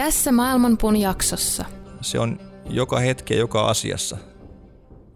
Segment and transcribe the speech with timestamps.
[0.00, 1.64] Tässä Maailmanpuun jaksossa.
[2.00, 4.16] Se on joka hetki ja joka asiassa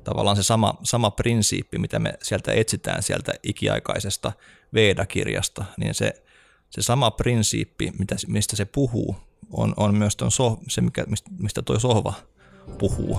[0.04, 4.32] tavallaan se sama, sama prinsiippi, mitä me sieltä etsitään sieltä ikiaikaisesta
[4.74, 6.22] Veda-kirjasta, niin se,
[6.70, 9.16] se sama prinsiippi, mitä, mistä se puhuu,
[9.52, 11.04] on, on myös ton so, se, mikä,
[11.38, 12.14] mistä tuo sohva
[12.78, 13.18] puhuu.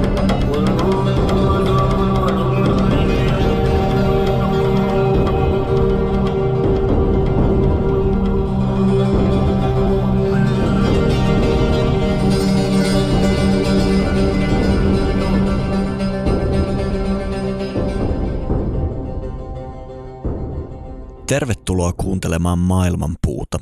[21.31, 23.59] Tervetuloa kuuntelemaan Maailmanpuuta,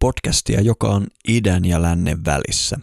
[0.00, 2.78] podcastia, joka on idän ja lännen välissä.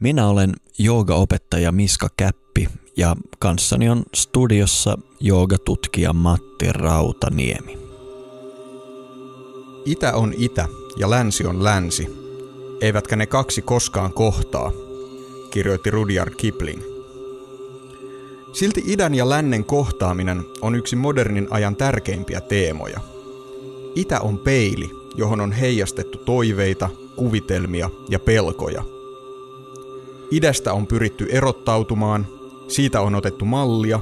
[0.00, 7.78] Minä olen joogaopettaja Miska Käppi ja kanssani on studiossa joogatutkija Matti Rautaniemi.
[9.84, 10.66] Itä on itä
[10.96, 12.08] ja länsi on länsi.
[12.80, 14.72] Eivätkä ne kaksi koskaan kohtaa,
[15.50, 16.82] kirjoitti Rudyard Kipling.
[18.52, 23.00] Silti idän ja lännen kohtaaminen on yksi modernin ajan tärkeimpiä teemoja–
[23.94, 28.84] Itä on peili, johon on heijastettu toiveita, kuvitelmia ja pelkoja.
[30.30, 32.26] Idästä on pyritty erottautumaan,
[32.68, 34.00] siitä on otettu mallia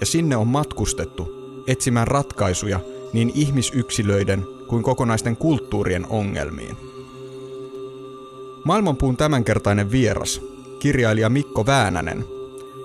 [0.00, 1.28] ja sinne on matkustettu
[1.66, 2.80] etsimään ratkaisuja
[3.12, 6.76] niin ihmisyksilöiden kuin kokonaisten kulttuurien ongelmiin.
[8.64, 10.42] Maailmanpuun tämänkertainen vieras,
[10.78, 12.24] kirjailija Mikko Väänänen,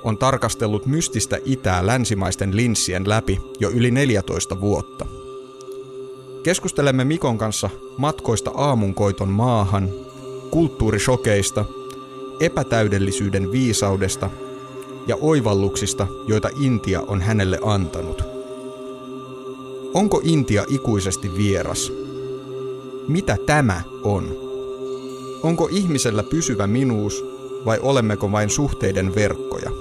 [0.03, 5.05] on tarkastellut mystistä itää länsimaisten linssien läpi jo yli 14 vuotta–
[6.43, 9.89] Keskustelemme Mikon kanssa matkoista aamunkoiton maahan,
[10.51, 11.65] kulttuurishokeista,
[12.39, 14.29] epätäydellisyyden viisaudesta
[15.07, 18.23] ja oivalluksista, joita Intia on hänelle antanut.
[19.93, 21.91] Onko Intia ikuisesti vieras?
[23.07, 24.37] Mitä tämä on?
[25.43, 27.25] Onko ihmisellä pysyvä minuus
[27.65, 29.71] vai olemmeko vain suhteiden verkkoja?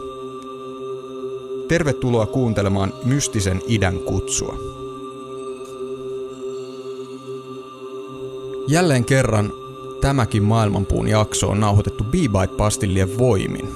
[1.68, 4.81] Tervetuloa kuuntelemaan mystisen idän kutsua.
[8.68, 9.52] Jälleen kerran
[10.00, 13.68] tämäkin maailmanpuun jakso on nauhoitettu B-Bite-pastillien voimin.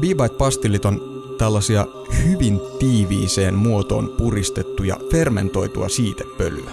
[0.00, 1.86] B-Bite-pastillit on tällaisia
[2.24, 6.70] hyvin tiiviiseen muotoon puristettuja fermentoitua siitepölyä.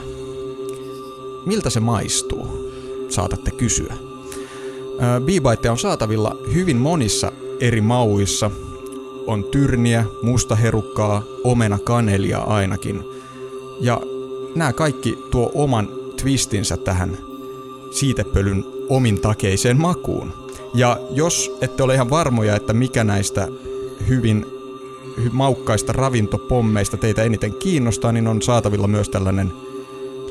[1.46, 2.72] Miltä se maistuu?
[3.10, 3.94] Saatatte kysyä.
[5.20, 8.52] B-Bite on saatavilla hyvin monissa eri mauissa.
[9.28, 13.04] On tyrniä, mustaherukkaa, omena kanelia ainakin.
[13.82, 14.02] Ja
[14.56, 15.90] nämä kaikki tuo oman
[16.26, 17.18] twistinsä tähän
[17.92, 20.34] siitepölyn omintakeiseen makuun.
[20.74, 23.48] Ja jos ette ole ihan varmoja, että mikä näistä
[24.08, 24.46] hyvin
[25.32, 29.54] maukkaista ravintopommeista teitä eniten kiinnostaa, niin on saatavilla myös tällainen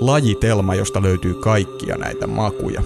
[0.01, 2.83] lajitelma, josta löytyy kaikkia näitä makuja.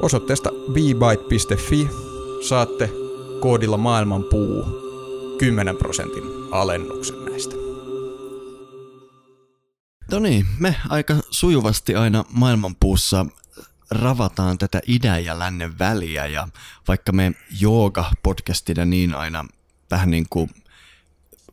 [0.00, 1.90] Osoitteesta bbite.fi
[2.40, 2.90] saatte
[3.40, 4.64] koodilla maailmanpuu
[5.38, 7.27] 10 prosentin alennuksen.
[10.10, 13.26] No niin, me aika sujuvasti aina maailmanpuussa
[13.90, 16.48] ravataan tätä idän ja lännen väliä ja
[16.88, 19.44] vaikka me jooga-podcastina niin aina
[19.90, 20.50] vähän niin kuin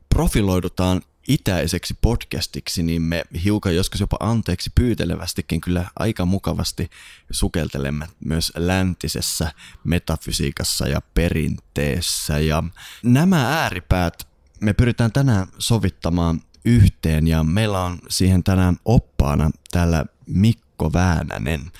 [0.10, 6.90] profiloidutaan itäiseksi podcastiksi, niin me hiukan joskus jopa anteeksi pyytelevästikin kyllä aika mukavasti
[7.32, 9.52] sukeltelemme myös läntisessä
[9.84, 12.40] metafysiikassa ja perinteessä.
[12.40, 12.64] Ja
[13.04, 14.28] nämä ääripäät
[14.62, 21.72] me pyritään tänään sovittamaan yhteen ja meillä on siihen tänään oppaana täällä Mikko Väänänen.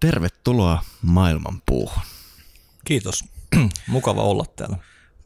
[0.00, 2.02] Tervetuloa maailmanpuuhun.
[2.84, 3.24] Kiitos.
[3.86, 4.76] Mukava olla täällä.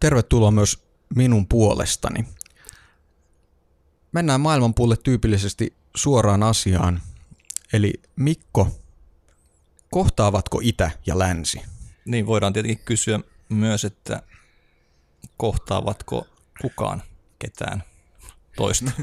[0.00, 0.84] Tervetuloa myös
[1.16, 2.24] minun puolestani.
[4.12, 7.02] Mennään maailmanpuulle tyypillisesti suoraan asiaan.
[7.72, 8.80] Eli Mikko,
[9.90, 11.62] kohtaavatko itä ja länsi?
[12.04, 14.22] Niin voidaan tietenkin kysyä myös, että
[15.36, 16.26] kohtaavatko
[16.60, 17.02] kukaan
[17.38, 17.82] ketään
[18.56, 18.90] toista.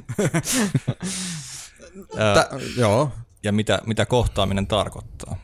[2.15, 3.11] Tä, joo.
[3.43, 5.37] Ja mitä, mitä kohtaaminen tarkoittaa.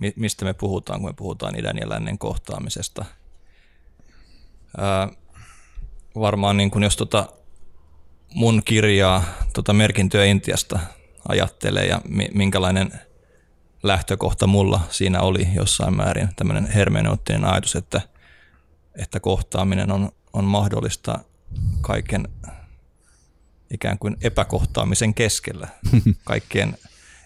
[0.00, 3.04] Mi, mistä me puhutaan, kun me puhutaan idän ja lännen kohtaamisesta.
[4.78, 5.08] Ää,
[6.14, 7.28] varmaan niin kuin jos tota
[8.34, 9.24] mun kirjaa
[9.54, 10.78] tota merkintöä Intiasta
[11.28, 12.92] ajattelee ja mi, minkälainen
[13.82, 18.00] lähtökohta mulla siinä oli jossain määrin tämmöinen hermeneuttinen ajatus, että,
[18.94, 21.18] että kohtaaminen on, on mahdollista
[21.80, 22.28] kaiken
[23.70, 25.68] ikään kuin epäkohtaamisen keskellä.
[26.24, 26.78] Kaikkien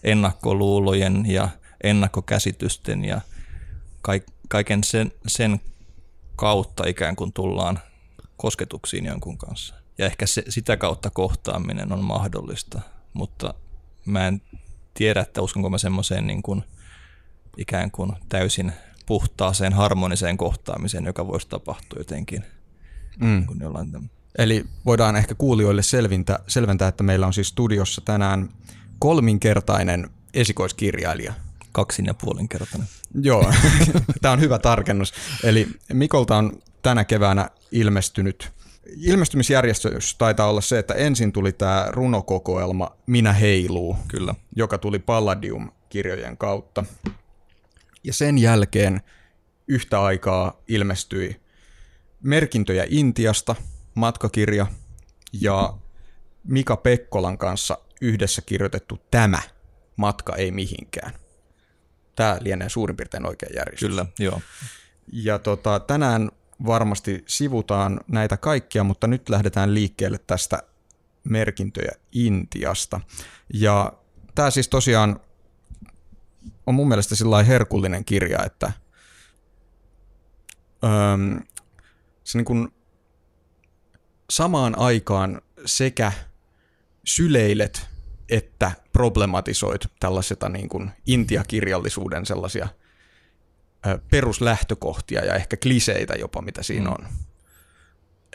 [0.04, 1.48] ennakkoluulojen ja
[1.82, 3.20] ennakkokäsitysten ja
[4.48, 5.60] kaiken sen, sen
[6.36, 7.78] kautta ikään kuin tullaan
[8.36, 9.74] kosketuksiin jonkun kanssa.
[9.98, 12.80] Ja ehkä se, sitä kautta kohtaaminen on mahdollista,
[13.12, 13.54] mutta
[14.06, 14.42] mä en
[14.94, 16.64] tiedä, että uskonko mä semmoiseen niin kuin,
[17.56, 18.72] ikään kuin täysin
[19.06, 22.44] puhtaaseen harmoniseen kohtaamiseen, joka voisi tapahtua jotenkin.
[23.20, 23.46] Mm.
[23.48, 23.92] Niin jollain
[24.38, 28.48] Eli voidaan ehkä kuulijoille selvintä, selventää, että meillä on siis studiossa tänään
[28.98, 31.32] kolminkertainen esikoiskirjailija.
[31.72, 32.88] Kaksin ja puolinkertainen.
[33.22, 33.52] Joo,
[34.22, 35.12] tämä on hyvä tarkennus.
[35.44, 36.52] Eli Mikolta on
[36.82, 38.52] tänä keväänä ilmestynyt
[38.96, 44.34] ilmestymisjärjestys taitaa olla se, että ensin tuli tämä runokokoelma Minä heiluu, Kyllä.
[44.56, 46.84] joka tuli Palladium-kirjojen kautta.
[48.04, 49.00] Ja sen jälkeen
[49.68, 51.40] yhtä aikaa ilmestyi
[52.22, 53.56] Merkintöjä Intiasta,
[53.94, 54.66] matkakirja,
[55.32, 55.74] ja
[56.44, 59.42] Mika Pekkolan kanssa yhdessä kirjoitettu Tämä,
[59.96, 61.12] matka ei mihinkään.
[62.16, 63.88] Tämä lienee suurin piirtein oikein järjestys.
[63.88, 64.40] Kyllä, joo.
[65.12, 66.30] Ja tota, tänään
[66.66, 70.62] varmasti sivutaan näitä kaikkia, mutta nyt lähdetään liikkeelle tästä
[71.24, 73.00] merkintöjä Intiasta.
[73.54, 73.92] Ja
[74.34, 75.20] tämä siis tosiaan
[76.66, 78.72] on mun mielestä sillä herkullinen kirja, että
[80.84, 80.90] öö,
[82.24, 82.72] se niin kuin
[84.30, 86.12] samaan aikaan sekä
[87.04, 87.86] syleilet
[88.28, 92.68] että problematisoit tällaiseta niin kuin intiakirjallisuuden sellaisia–
[94.10, 96.92] peruslähtökohtia ja ehkä kliseitä jopa, mitä siinä mm.
[96.98, 97.08] on.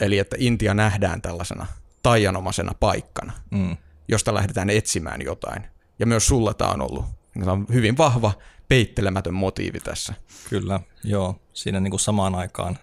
[0.01, 1.65] Eli että Intia nähdään tällaisena
[2.03, 3.77] taianomaisena paikkana, mm.
[4.07, 5.67] josta lähdetään etsimään jotain.
[5.99, 7.05] Ja myös sulla tämä on ollut
[7.39, 8.33] tämä on hyvin vahva,
[8.67, 10.13] peittelemätön motiivi tässä.
[10.49, 11.41] Kyllä, joo.
[11.53, 12.77] Siinä niin kuin samaan aikaan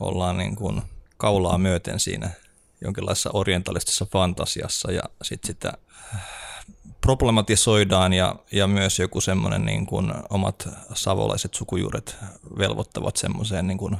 [0.00, 0.82] ollaan niin kuin
[1.16, 2.30] kaulaa myöten siinä
[2.80, 5.72] jonkinlaisessa orientalistisessa fantasiassa ja sitten sitä
[7.00, 12.16] problematisoidaan ja, ja myös joku semmoinen niin kuin omat savolaiset sukujuuret
[12.58, 13.96] velvoittavat semmoiseen niin kuin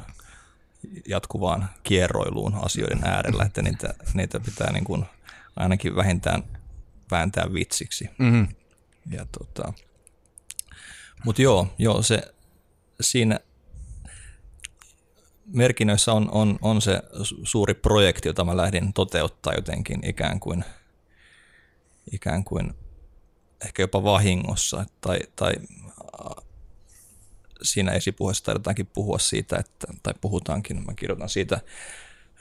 [1.08, 5.04] jatkuvaan kierroiluun asioiden äärellä, että niitä, niitä pitää niin kuin
[5.56, 6.42] ainakin vähintään
[7.10, 8.10] vääntää vitsiksi.
[8.19, 8.48] Mm-hmm.
[9.10, 9.72] Ja tota,
[11.24, 12.34] mutta joo, joo, se
[13.00, 13.40] siinä
[15.46, 17.02] merkinnöissä on, on, on se
[17.43, 20.64] suuri projekti, jota mä lähdin toteuttaa jotenkin ikään kuin,
[22.12, 22.75] ikään kuin
[23.64, 24.84] ehkä jopa vahingossa.
[25.00, 25.52] Tai, tai
[27.62, 31.60] siinä esipuheessa taidetaankin puhua siitä, että, tai puhutaankin, mä kirjoitan siitä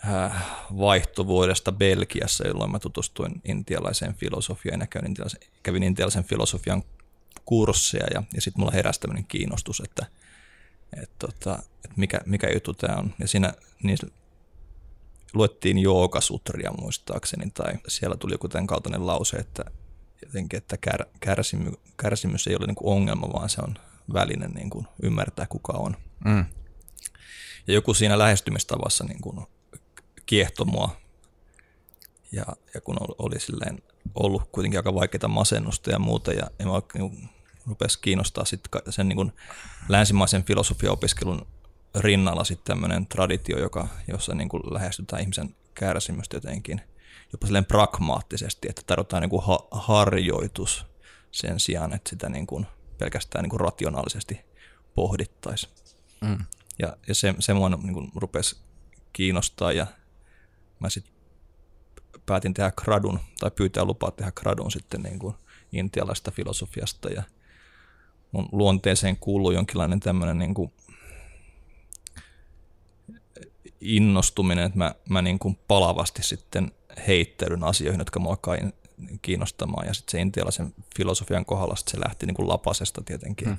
[0.07, 0.45] äh,
[0.77, 6.83] vaihtuvuudesta Belgiassa, jolloin mä tutustuin intialaiseen filosofiaan ja kävin intialaisen, kävin intialaisen filosofian
[7.45, 10.05] kursseja ja, ja sitten mulla heräsi tämmöinen kiinnostus, että,
[10.93, 13.13] että, tota, että mikä, mikä juttu tämä on.
[13.19, 13.53] Ja siinä
[13.83, 13.97] niin
[15.33, 19.65] luettiin joogasutria muistaakseni, tai siellä tuli joku tämän kaltainen lause, että,
[20.25, 23.75] jotenkin, että kär, kärsimy, kärsimys ei ole niin kuin ongelma, vaan se on
[24.13, 25.97] väline niin kuin ymmärtää, kuka on.
[26.25, 26.45] Mm.
[27.67, 29.47] Ja joku siinä lähestymistavassa niin kuin
[30.25, 30.95] kiehto mua.
[32.31, 33.83] Ja, ja kun oli silleen
[34.15, 37.29] ollut kuitenkin aika vaikeita masennusta ja muuta, ja, ja mä niin
[37.67, 39.31] rupesi kiinnostaa sit sen niin kuin
[39.89, 41.47] länsimaisen filosofiaopiskelun
[41.95, 46.81] rinnalla sitten tämmöinen traditio, joka, jossa niin kuin lähestytään ihmisen kärsimystä jotenkin–
[47.35, 50.85] jopa silleen pragmaattisesti, että tarvitaan niin kuin ha- harjoitus
[51.31, 52.67] sen sijaan, että sitä niin kuin
[52.97, 54.39] pelkästään niin kuin rationaalisesti
[54.95, 55.73] pohdittaisiin.
[56.21, 56.37] Mm.
[56.79, 58.57] Ja, ja se, se mua niin kuin rupesi
[59.13, 59.87] kiinnostaa ja
[60.79, 61.13] mä sitten
[62.25, 65.35] päätin tehdä gradun tai pyytää lupaa tehdä gradun sitten niin kuin
[65.71, 67.23] intialaista filosofiasta ja
[68.31, 70.71] mun luonteeseen kuuluu jonkinlainen tämmöinen niin kuin
[73.81, 76.71] innostuminen, että mä, mä niin kuin palavasti sitten
[77.07, 78.57] heittelyn asioihin, jotka mua alkaa
[79.21, 79.87] kiinnostamaan.
[79.87, 83.47] Ja sitten se intialaisen filosofian kohdalla se lähti niin kuin lapasesta tietenkin.
[83.47, 83.57] Hmm.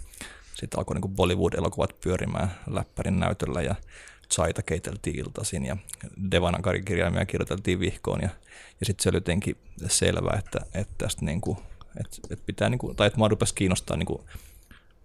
[0.55, 3.75] Sitten alkoi niin kuin Bollywood-elokuvat pyörimään läppärin näytöllä ja
[4.35, 5.77] Chaita keiteltiin iltaisin ja
[6.31, 8.21] Devanagarin kirjaimia kirjoiteltiin vihkoon.
[8.21, 8.29] Ja,
[8.81, 9.57] ja sitten se oli jotenkin
[9.87, 11.59] selvää, että, että tästä niin kuin,
[12.01, 14.21] että, että pitää, niin kuin, tai että mua rupesi kiinnostaa niin kuin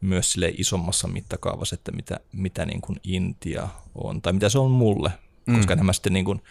[0.02, 4.72] myös sille isommassa mittakaavassa, että mitä, mitä niin kuin Intia on, tai mitä se on
[4.72, 5.12] mulle,
[5.46, 5.58] mm.
[5.58, 6.42] koska nämä sitten niin kuin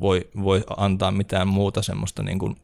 [0.00, 2.56] voi, voi antaa mitään muuta semmoista niin kuin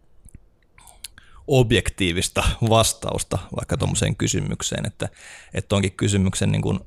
[1.47, 5.09] objektiivista vastausta vaikka tuommoiseen kysymykseen, että,
[5.55, 6.81] että onkin kysymyksen niin kuin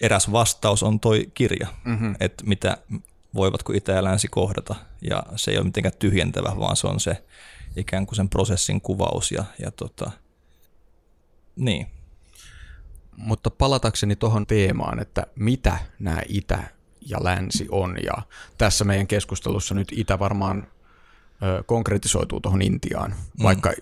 [0.00, 2.14] eräs vastaus on toi kirja, mm-hmm.
[2.20, 2.78] että mitä
[3.34, 7.24] voivatko Itä ja Länsi kohdata, ja se ei ole mitenkään tyhjentävä, vaan se on se
[7.76, 10.10] ikään kuin sen prosessin kuvaus, ja, ja tota,
[11.56, 11.86] niin.
[13.16, 16.62] Mutta palatakseni tuohon teemaan, että mitä nämä itä
[17.06, 18.22] ja länsi on, ja
[18.58, 20.66] tässä meidän keskustelussa nyt itä varmaan
[21.42, 23.42] ö, konkretisoituu tuohon Intiaan, mm.
[23.42, 23.72] vaikka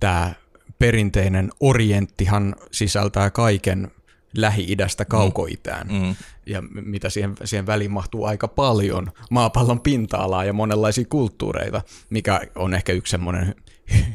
[0.00, 0.32] tämä
[0.78, 3.90] perinteinen orienttihan sisältää kaiken
[4.36, 5.86] Lähi-idästä kaukoitään.
[5.86, 5.94] Mm.
[5.94, 6.16] mm.
[6.46, 12.74] Ja mitä siihen, siihen väliin mahtuu aika paljon maapallon pinta-alaa ja monenlaisia kulttuureita, mikä on
[12.74, 13.54] ehkä yksi semmoinen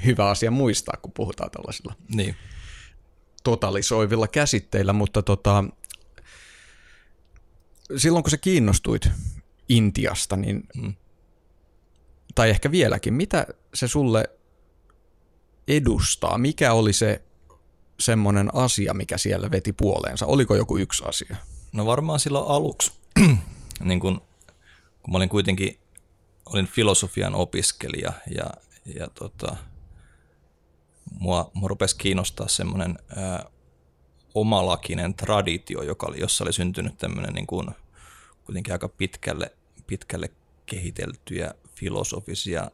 [0.05, 2.35] hyvä asia muistaa, kun puhutaan tällaisilla niin.
[3.45, 5.63] Totalisoivilla käsitteillä, mutta tota,
[7.97, 9.09] silloin kun sä kiinnostuit
[9.69, 10.93] Intiasta, niin, mm.
[12.35, 14.29] tai ehkä vieläkin, mitä se sulle
[15.67, 16.37] edustaa?
[16.37, 17.21] Mikä oli se
[17.99, 20.25] semmoinen asia, mikä siellä veti puoleensa?
[20.25, 21.35] Oliko joku yksi asia?
[21.73, 22.91] No varmaan silloin aluksi,
[23.83, 24.21] niin kun,
[25.03, 25.79] kun mä olin kuitenkin
[26.45, 28.49] olin filosofian opiskelija ja,
[28.95, 29.55] ja tota,
[31.19, 33.45] mua, mua rupesi kiinnostaa semmoinen ää,
[34.33, 37.67] omalakinen traditio, joka oli, jossa oli syntynyt tämmöinen niin kuin,
[38.45, 39.51] kuitenkin aika pitkälle,
[39.87, 40.29] pitkälle
[40.65, 42.71] kehiteltyjä filosofisia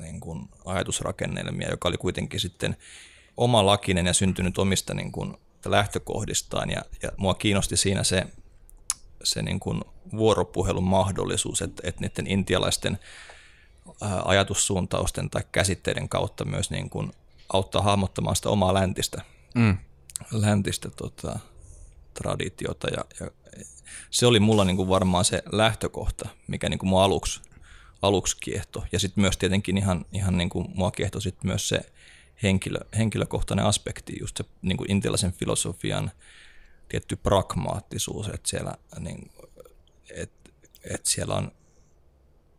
[0.00, 2.76] niin kuin ajatusrakennelmia, joka oli kuitenkin sitten
[3.36, 6.70] omalakinen ja syntynyt omista niin kuin lähtökohdistaan.
[6.70, 8.26] Ja, ja mua kiinnosti siinä se,
[9.24, 9.84] se niin kuin
[10.16, 12.98] vuoropuhelun mahdollisuus, että, että niiden intialaisten
[14.24, 17.12] ajatussuuntausten tai käsitteiden kautta myös niin kuin
[17.52, 19.22] auttaa hahmottamaan sitä omaa läntistä,
[19.54, 19.78] mm.
[20.32, 21.38] läntistä tota,
[22.14, 23.30] traditiota ja, ja
[24.10, 27.40] se oli mulla niin kuin varmaan se lähtökohta, mikä niin kuin mua aluksi,
[28.02, 28.84] aluksi kiehto.
[28.92, 31.80] Ja sitten myös tietenkin ihan, ihan niin kuin mua kiehto sit myös se
[32.42, 36.10] henkilö, henkilökohtainen aspekti, just se niin kuin intialaisen filosofian
[36.88, 39.30] tietty pragmaattisuus, että siellä, niin,
[40.10, 40.50] että,
[40.84, 41.52] että siellä on,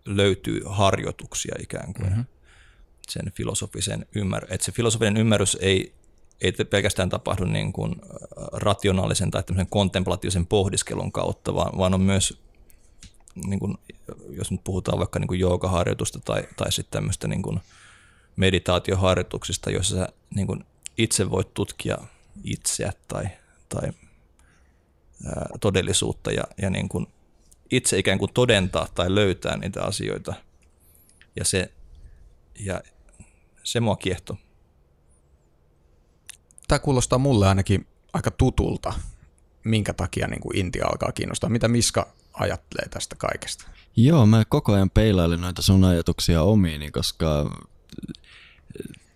[0.05, 2.25] löytyy harjoituksia ikään kuin mm-hmm.
[3.09, 5.93] Sen filosofisen ymmär, että se filosofinen ymmärrys ei,
[6.41, 7.95] ei pelkästään tapahdu niin kuin
[8.53, 12.41] rationaalisen tai kontemplatiivisen pohdiskelun kautta, vaan, vaan on myös,
[13.47, 13.77] niin kuin,
[14.29, 17.59] jos nyt puhutaan vaikka niin kuin joogaharjoitusta tai, tai sitten tämmöistä niin kuin,
[18.35, 20.65] meditaatioharjoituksista, joissa sä niin kuin
[20.97, 21.97] itse voit tutkia
[22.43, 23.25] itseä tai,
[23.69, 23.89] tai
[25.25, 27.07] ää, todellisuutta ja, ja niin kuin
[27.71, 30.33] itse ikään kuin todentaa tai löytää niitä asioita.
[31.35, 31.71] Ja se,
[32.59, 32.81] ja
[33.63, 34.37] se mua kiehto.
[36.67, 38.93] Tämä kuulostaa mulle ainakin aika tutulta,
[39.63, 41.49] minkä takia niin kuin Intia alkaa kiinnostaa.
[41.49, 43.67] Mitä Miska ajattelee tästä kaikesta?
[43.95, 47.49] Joo, mä koko ajan peilailen noita sun ajatuksia omiini, koska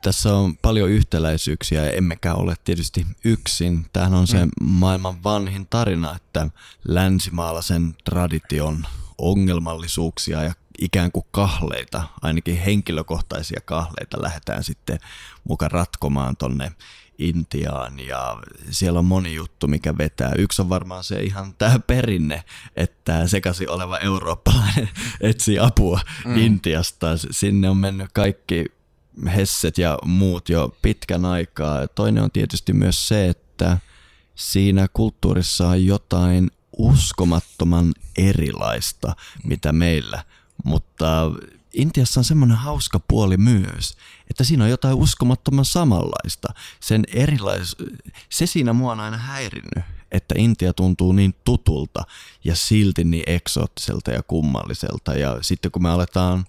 [0.02, 3.86] tässä on paljon yhtäläisyyksiä ja emmekä ole tietysti yksin.
[3.94, 4.52] Tämähän on se mm.
[4.60, 6.50] maailman vanhin tarina, että
[6.88, 8.86] länsimaalaisen tradition
[9.18, 15.00] ongelmallisuuksia ja ikään kuin kahleita, ainakin henkilökohtaisia kahleita lähdetään sitten
[15.44, 16.72] mukaan ratkomaan tonne
[17.18, 18.38] Intiaan ja
[18.70, 20.32] siellä on moni juttu, mikä vetää.
[20.38, 22.44] Yksi on varmaan se ihan tämä perinne,
[22.76, 24.90] että sekaisin oleva eurooppalainen
[25.22, 26.38] etsii apua mm.
[26.38, 27.08] Intiasta.
[27.32, 28.66] Sinne on mennyt kaikki
[29.36, 31.88] Hesset ja muut jo pitkän aikaa.
[31.88, 33.78] Toinen on tietysti myös se, että
[34.36, 40.24] siinä kulttuurissa on jotain uskomattoman erilaista, mitä meillä,
[40.68, 41.32] mutta
[41.74, 43.98] Intiassa on semmoinen hauska puoli myös,
[44.30, 46.48] että siinä on jotain uskomattoman samanlaista.
[46.80, 47.76] Sen erilais...
[48.30, 52.04] Se siinä mua on aina häirinnyt, että Intia tuntuu niin tutulta
[52.44, 55.14] ja silti niin eksoottiselta ja kummalliselta.
[55.14, 56.46] Ja sitten kun me aletaan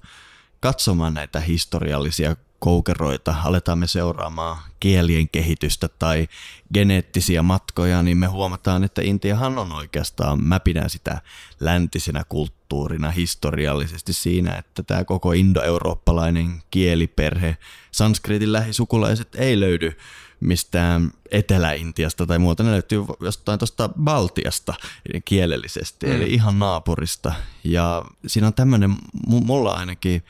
[0.61, 6.29] katsomaan näitä historiallisia koukeroita, aletaan me seuraamaan kielien kehitystä tai
[6.75, 11.21] geneettisiä matkoja, niin me huomataan, että Intiahan on oikeastaan, mä pidän sitä
[11.61, 17.57] läntisenä kulttuurina historiallisesti siinä, että tämä koko indoeurooppalainen kieliperhe,
[17.91, 19.97] sanskritin lähisukulaiset ei löydy
[20.41, 24.75] mistään Etelä-Intiasta tai muuta, ne löytyy jostain tuosta Baltiasta
[25.25, 26.13] kielellisesti, mm.
[26.13, 27.33] eli ihan naapurista.
[27.65, 28.97] Ja siinä on tämmöinen,
[29.27, 30.23] mulla ainakin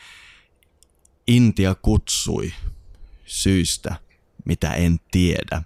[1.28, 2.52] Intia kutsui
[3.26, 3.94] syystä,
[4.44, 5.62] mitä en tiedä,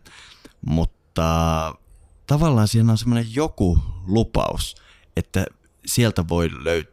[0.67, 1.75] mutta
[2.27, 4.77] tavallaan siinä on semmoinen joku lupaus,
[5.17, 5.45] että
[5.87, 6.93] sieltä voi löy-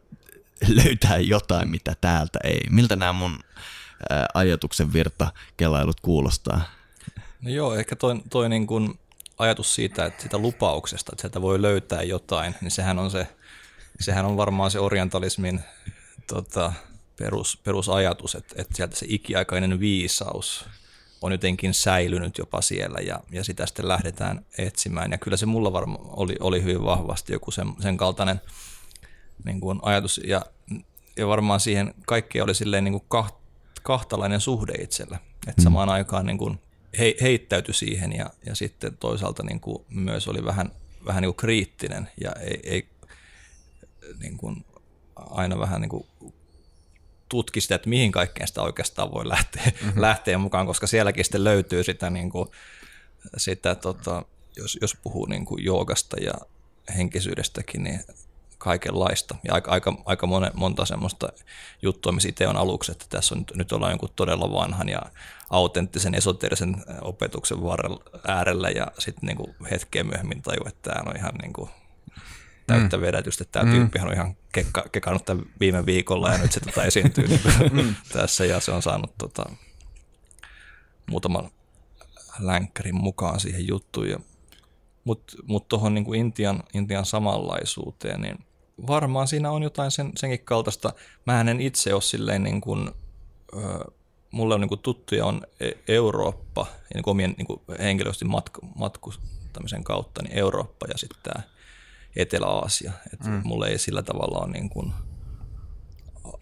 [0.84, 2.60] löytää jotain, mitä täältä ei.
[2.70, 3.38] Miltä nämä mun
[4.34, 6.62] ajatuksen virta kelailut kuulostaa?
[7.42, 8.98] No joo, ehkä toi, toi niin kun
[9.38, 13.26] ajatus siitä, että sitä lupauksesta, että sieltä voi löytää jotain, niin sehän on, se,
[14.00, 15.60] sehän on varmaan se orientalismin
[16.26, 16.72] tota,
[17.20, 20.64] perus, perusajatus, että, että sieltä se ikiaikainen viisaus
[21.22, 25.12] on jotenkin säilynyt jopa siellä ja, ja sitä sitten lähdetään etsimään.
[25.12, 28.40] Ja kyllä se mulla varmaan oli, oli hyvin vahvasti joku sen, sen kaltainen
[29.44, 30.42] niin kuin ajatus ja,
[31.16, 33.34] ja varmaan siihen kaikkea oli silleen niin kuin kaht,
[33.82, 35.18] kahtalainen suhde itsellä.
[35.48, 35.64] Että mm.
[35.64, 36.60] samaan aikaan niin kuin
[36.98, 40.70] he, heittäytyi siihen ja, ja sitten toisaalta niin kuin myös oli vähän,
[41.06, 42.88] vähän niin kuin kriittinen ja ei, ei
[44.20, 44.64] niin kuin
[45.16, 46.06] aina vähän niin kuin
[47.30, 50.00] tutki sitä, että mihin kaikkeen sitä oikeastaan voi lähteä, mm-hmm.
[50.00, 52.48] lähteä mukaan, koska sielläkin sitten löytyy sitä, niin kuin,
[53.36, 54.24] sitä tota,
[54.56, 56.32] jos, jos puhuu niin kuin joogasta ja
[56.96, 58.00] henkisyydestäkin, niin
[58.58, 59.34] kaikenlaista.
[59.44, 61.28] Ja aika, aika, aika monen, monta semmoista
[61.82, 65.02] juttua, missä itse on aluksi, että tässä on nyt, nyt ollaan jonkun todella vanhan ja
[65.50, 71.34] autenttisen esoterisen opetuksen varrella, äärellä ja sitten niin hetkeä myöhemmin taju, että tämä on ihan
[71.34, 71.70] niin kuin
[72.70, 73.00] täyttä mm.
[73.00, 73.44] vedätystä.
[73.44, 73.70] Tämä mm.
[73.70, 77.40] tyyppihän on ihan kekka, kekannut tämän viime viikolla ja nyt se tota esiintyy niin
[77.84, 77.94] mm.
[78.12, 79.50] tässä ja se on saanut tota,
[81.10, 81.50] muutaman
[82.38, 84.24] länkkärin mukaan siihen juttuun.
[85.04, 88.44] Mutta mut tuohon niin Intian, Intian samanlaisuuteen, niin
[88.86, 90.92] varmaan siinä on jotain sen, senkin kaltaista.
[91.26, 92.90] Mä en itse ole silleen niin kuin,
[93.54, 93.90] ö,
[94.30, 98.24] mulle on niin kuin tuttuja on e, Eurooppa, ja niin kuin omien niin kuin henkilöisesti
[98.24, 101.42] matku, matkustamisen kautta, niin Eurooppa ja sitten tämä
[102.20, 102.92] Etelä-Aasia.
[103.12, 103.42] Et mm.
[103.44, 104.92] Mulle ei sillä tavalla ole niin kuin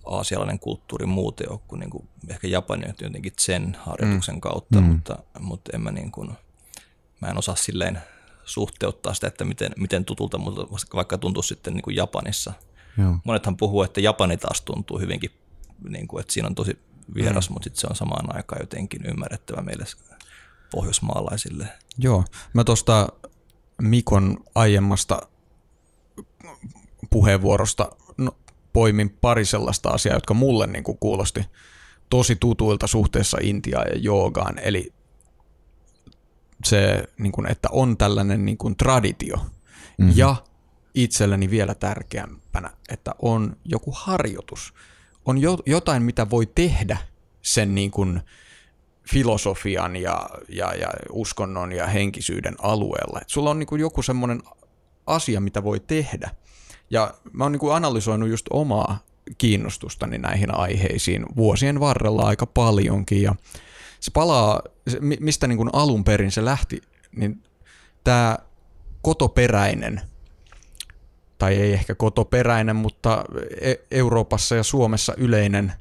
[0.06, 4.40] aasialainen kulttuuri muuten ole kuin, niin kuin ehkä Japani jotenkin sen harjoituksen mm.
[4.40, 4.86] kautta, mm.
[4.86, 6.30] Mutta, mutta en mä, niin kuin,
[7.20, 8.00] mä en osaa silleen
[8.44, 12.52] suhteuttaa sitä, että miten, miten tutulta, mutta vaikka tuntuu sitten niin kuin Japanissa.
[12.98, 13.16] Joo.
[13.24, 15.30] Monethan puhuu, että Japani taas tuntuu hyvinkin,
[15.88, 16.78] niin kuin, että siinä on tosi
[17.14, 17.52] vieras, mm.
[17.52, 19.84] mutta sitten se on samaan aikaan jotenkin ymmärrettävä meille
[20.70, 21.68] pohjoismaalaisille.
[21.98, 23.08] Joo, mä tuosta
[23.82, 25.22] Mikon aiemmasta
[27.10, 28.36] puheenvuorosta no,
[28.72, 31.44] poimin pari sellaista asiaa, jotka mulle niin kuin kuulosti
[32.10, 34.58] tosi tutuilta suhteessa Intiaan ja joogaan.
[34.58, 34.92] Eli
[36.64, 39.36] se, niin kuin, että on tällainen niin kuin traditio.
[39.36, 40.12] Mm-hmm.
[40.16, 40.36] Ja
[40.94, 44.74] itselleni vielä tärkeämpänä, että on joku harjoitus.
[45.24, 46.98] On jo, jotain, mitä voi tehdä
[47.42, 48.20] sen niin kuin
[49.10, 53.20] filosofian ja, ja, ja uskonnon ja henkisyyden alueella.
[53.20, 54.42] Et sulla on niin kuin joku semmoinen
[55.08, 56.30] asia, mitä voi tehdä.
[56.90, 58.98] Ja mä oon niin analysoinut just omaa
[59.38, 63.22] kiinnostustani näihin aiheisiin vuosien varrella aika paljonkin.
[63.22, 63.34] Ja
[64.00, 64.62] se palaa,
[65.20, 66.82] mistä niin kuin alun perin se lähti,
[67.16, 67.42] niin
[68.04, 68.38] tämä
[69.02, 70.00] kotoperäinen,
[71.38, 73.24] tai ei ehkä kotoperäinen, mutta
[73.60, 75.72] e-, Euroopassa ja Suomessa yleinen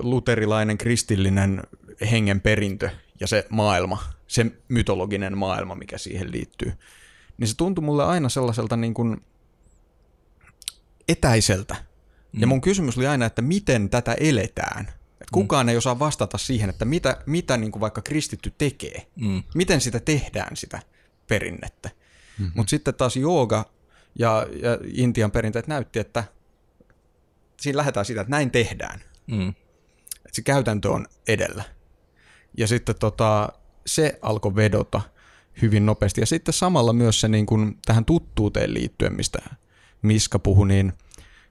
[0.00, 1.62] luterilainen kristillinen
[2.10, 6.72] hengenperintö ja se maailma, se mytologinen maailma, mikä siihen liittyy,
[7.38, 9.24] niin se tuntui mulle aina sellaiselta niin kuin
[11.08, 11.76] etäiseltä.
[12.32, 12.40] Mm.
[12.40, 14.88] Ja mun kysymys oli aina, että miten tätä eletään.
[15.20, 15.68] Et kukaan mm.
[15.68, 19.06] ei osaa vastata siihen, että mitä, mitä niin kuin vaikka kristitty tekee.
[19.16, 19.42] Mm.
[19.54, 20.82] Miten sitä tehdään, sitä
[21.28, 21.88] perinnettä.
[21.88, 22.52] Mm-hmm.
[22.54, 23.70] Mutta sitten taas jooga
[24.18, 26.24] ja, ja Intian perinteet näytti, että
[27.60, 29.00] siinä lähdetään siitä, että näin tehdään.
[29.26, 29.48] Mm.
[30.26, 31.64] Et se käytäntö on edellä.
[32.58, 33.48] Ja sitten tota,
[33.86, 35.00] se alkoi vedota
[35.62, 36.20] hyvin nopeasti.
[36.20, 39.38] Ja sitten samalla myös se niin kuin tähän tuttuuteen liittyen, mistä
[40.02, 40.92] Miska puhui, niin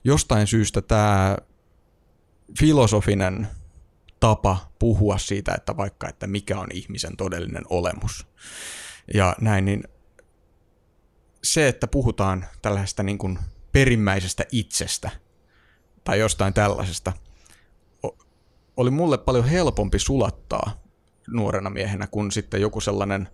[0.03, 1.37] jostain syystä tämä
[2.59, 3.47] filosofinen
[4.19, 8.27] tapa puhua siitä, että vaikka, että mikä on ihmisen todellinen olemus.
[9.13, 9.83] Ja näin, niin
[11.43, 13.39] se, että puhutaan tällaisesta niin kuin
[13.71, 15.11] perimmäisestä itsestä
[16.03, 17.13] tai jostain tällaisesta,
[18.77, 20.83] oli mulle paljon helpompi sulattaa
[21.27, 23.29] nuorena miehenä kuin sitten joku sellainen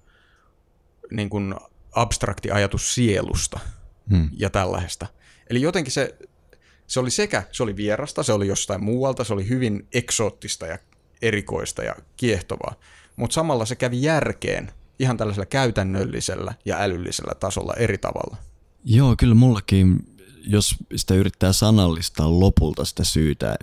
[1.12, 1.56] niin kuin
[1.92, 3.60] abstrakti ajatus sielusta
[4.10, 4.30] hmm.
[4.38, 5.08] ja tällaista.
[5.50, 6.18] Eli jotenkin se
[6.90, 10.78] se oli sekä, se oli vierasta, se oli jostain muualta, se oli hyvin eksoottista ja
[11.22, 12.76] erikoista ja kiehtovaa,
[13.16, 18.38] mutta samalla se kävi järkeen ihan tällaisella käytännöllisellä ja älyllisellä tasolla eri tavalla.
[18.86, 20.00] Joo, kyllä mullakin,
[20.48, 23.56] jos sitä yrittää sanallistaa lopulta sitä syytä,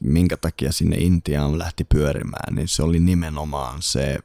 [0.00, 4.18] minkä takia sinne Intiaan lähti pyörimään, niin se oli nimenomaan se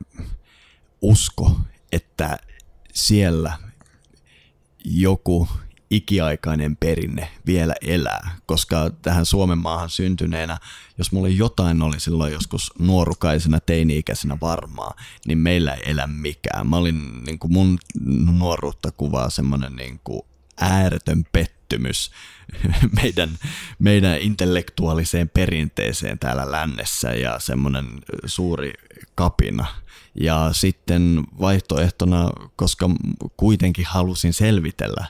[1.01, 1.59] usko,
[1.91, 2.39] että
[2.99, 3.53] siellä
[4.85, 5.47] joku
[5.91, 10.57] ikiaikainen perinne vielä elää, koska tähän Suomen maahan syntyneenä,
[10.97, 14.93] jos mulla jotain oli silloin joskus nuorukaisena, teini-ikäisenä varmaa,
[15.27, 16.67] niin meillä ei elä mikään.
[16.67, 17.77] Mä olin, niin kuin mun
[18.37, 20.21] nuoruutta kuvaa semmoinen niin kuin
[20.59, 22.11] ääretön pettymys
[23.03, 23.29] meidän,
[23.79, 27.85] meidän intellektuaaliseen perinteeseen täällä lännessä ja semmoinen
[28.25, 28.73] suuri
[29.15, 29.65] kapina–
[30.15, 32.89] ja sitten vaihtoehtona, koska
[33.37, 35.05] kuitenkin halusin selvitellä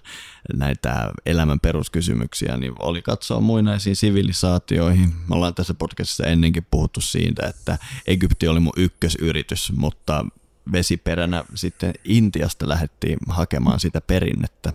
[0.53, 5.09] näitä elämän peruskysymyksiä, niin oli katsoa muinaisiin sivilisaatioihin.
[5.09, 10.25] Me ollaan tässä podcastissa ennenkin puhuttu siitä, että Egypti oli mun ykkösyritys, mutta
[10.71, 14.73] vesiperänä sitten Intiasta lähdettiin hakemaan sitä perinnettä.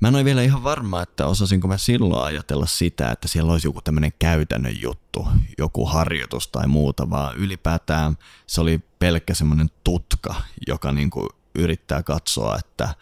[0.00, 3.68] Mä en ole vielä ihan varma, että osasinko mä silloin ajatella sitä, että siellä olisi
[3.68, 10.34] joku tämmöinen käytännön juttu, joku harjoitus tai muuta, vaan ylipäätään se oli pelkkä semmoinen tutka,
[10.66, 12.94] joka niin kuin yrittää katsoa, että,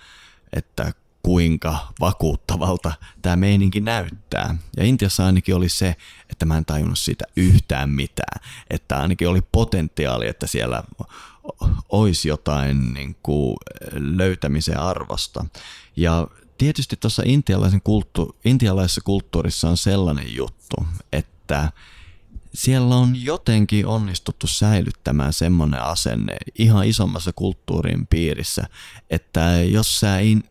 [0.53, 4.57] että kuinka vakuuttavalta tämä meininki näyttää.
[4.77, 5.97] Ja Intiassa ainakin oli se,
[6.31, 8.41] että mä en tajunnut siitä yhtään mitään.
[8.71, 10.83] Että ainakin oli potentiaali, että siellä
[11.89, 13.57] olisi jotain niin kuin
[13.93, 15.45] löytämisen arvosta.
[15.97, 16.29] Ja
[16.59, 20.77] tietysti tuossa intialaisen kulttu- intialaisessa kulttuurissa on sellainen juttu,
[21.13, 21.73] että
[22.55, 28.65] siellä on jotenkin onnistuttu säilyttämään semmoinen asenne ihan isommassa kulttuurin piirissä,
[29.11, 30.45] että jos sä in,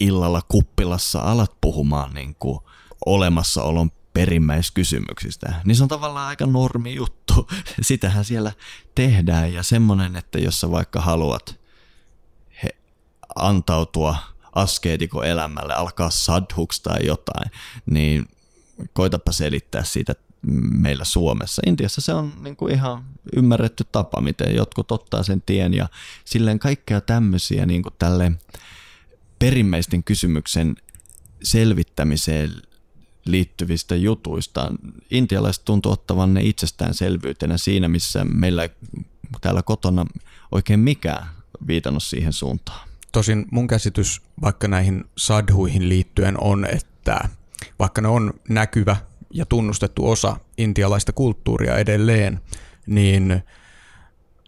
[0.00, 2.58] illalla kuppilassa alat puhumaan niin kuin
[3.06, 7.48] olemassaolon perimmäiskysymyksistä, niin se on tavallaan aika normi juttu.
[7.82, 8.52] Sitähän siellä
[8.94, 11.60] tehdään ja semmoinen, että jos sä vaikka haluat
[12.62, 12.68] he,
[13.36, 14.16] antautua
[14.60, 17.50] askeetiko elämälle, alkaa sadhuks tai jotain,
[17.86, 18.28] niin
[18.92, 20.14] koitapa selittää siitä
[20.72, 21.62] meillä Suomessa.
[21.66, 23.04] Intiassa se on niin kuin ihan
[23.36, 25.88] ymmärretty tapa, miten jotkut ottaa sen tien ja
[26.24, 28.32] silleen kaikkea tämmöisiä niin kuin tälle
[29.38, 30.76] perimmäisten kysymyksen
[31.42, 32.50] selvittämiseen
[33.24, 34.72] liittyvistä jutuista.
[35.10, 38.68] Intialaiset tuntuu ottavan ne itsestäänselvyytenä siinä, missä meillä
[39.40, 40.06] täällä kotona
[40.52, 41.26] oikein mikään
[41.66, 42.87] viitannut siihen suuntaan.
[43.12, 47.28] Tosin mun käsitys vaikka näihin sadhuihin liittyen on, että
[47.78, 48.96] vaikka ne on näkyvä
[49.34, 52.40] ja tunnustettu osa intialaista kulttuuria edelleen,
[52.86, 53.42] niin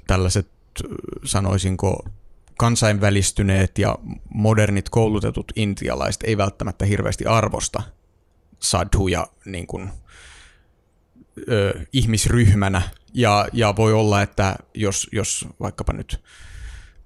[0.07, 0.49] tällaiset
[1.25, 2.05] sanoisinko
[2.59, 3.99] kansainvälistyneet ja
[4.35, 7.83] modernit koulutetut intialaiset ei välttämättä hirveästi arvosta
[8.59, 9.91] sadhuja niin kuin,
[11.49, 12.83] ö, ihmisryhmänä.
[13.15, 16.21] Ja, ja voi olla, että jos, jos vaikkapa nyt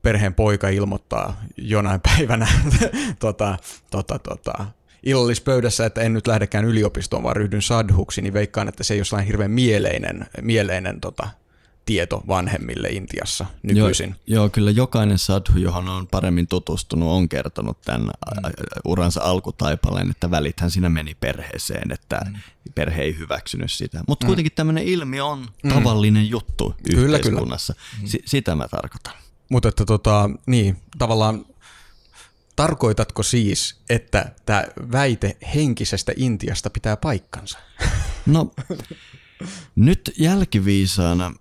[0.04, 2.48] perheen poika ilmoittaa jonain päivänä
[3.18, 3.56] tota,
[3.90, 4.66] tota, tota,
[5.02, 9.04] illallispöydässä, että en nyt lähdekään yliopistoon, vaan ryhdyn sadhuksi, niin veikkaan, että se ei ole
[9.04, 11.28] sellainen hirveän mieleinen, mieleinen tota,
[11.86, 14.08] tieto vanhemmille Intiassa nykyisin.
[14.08, 18.10] Joo, joo, kyllä jokainen sadhu, johon on paremmin tutustunut, on kertonut tämän mm.
[18.84, 22.34] uransa alkutaipaleen, että välithän siinä meni perheeseen, että mm.
[22.74, 24.04] perhe ei hyväksynyt sitä.
[24.08, 24.26] Mutta mm.
[24.26, 25.70] kuitenkin tämmöinen ilmiö on mm.
[25.70, 27.74] tavallinen juttu kyllä, yhteiskunnassa.
[27.96, 28.08] Kyllä.
[28.08, 29.12] S- sitä mä tarkoitan.
[29.48, 31.46] Mutta että tota, niin, tavallaan
[32.57, 37.59] tarkoitatko siis, että tämä väite henkisestä Intiasta pitää paikkansa?
[38.26, 38.50] No,
[39.76, 41.35] nyt jälkiviisaana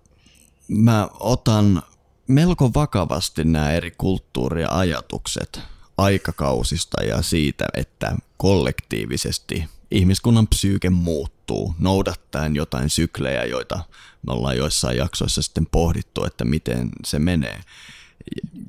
[0.68, 1.82] mä otan
[2.28, 5.60] melko vakavasti nämä eri kulttuuriajatukset
[5.98, 13.84] aikakausista ja siitä, että kollektiivisesti ihmiskunnan psyyke muuttuu noudattaen jotain syklejä, joita
[14.26, 17.60] me ollaan joissain jaksoissa sitten pohdittu, että miten se menee.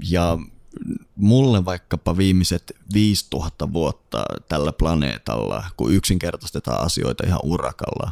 [0.10, 0.38] Ja
[1.16, 8.12] mulle vaikkapa viimeiset 5000 vuotta tällä planeetalla, kun yksinkertaistetaan asioita ihan urakalla,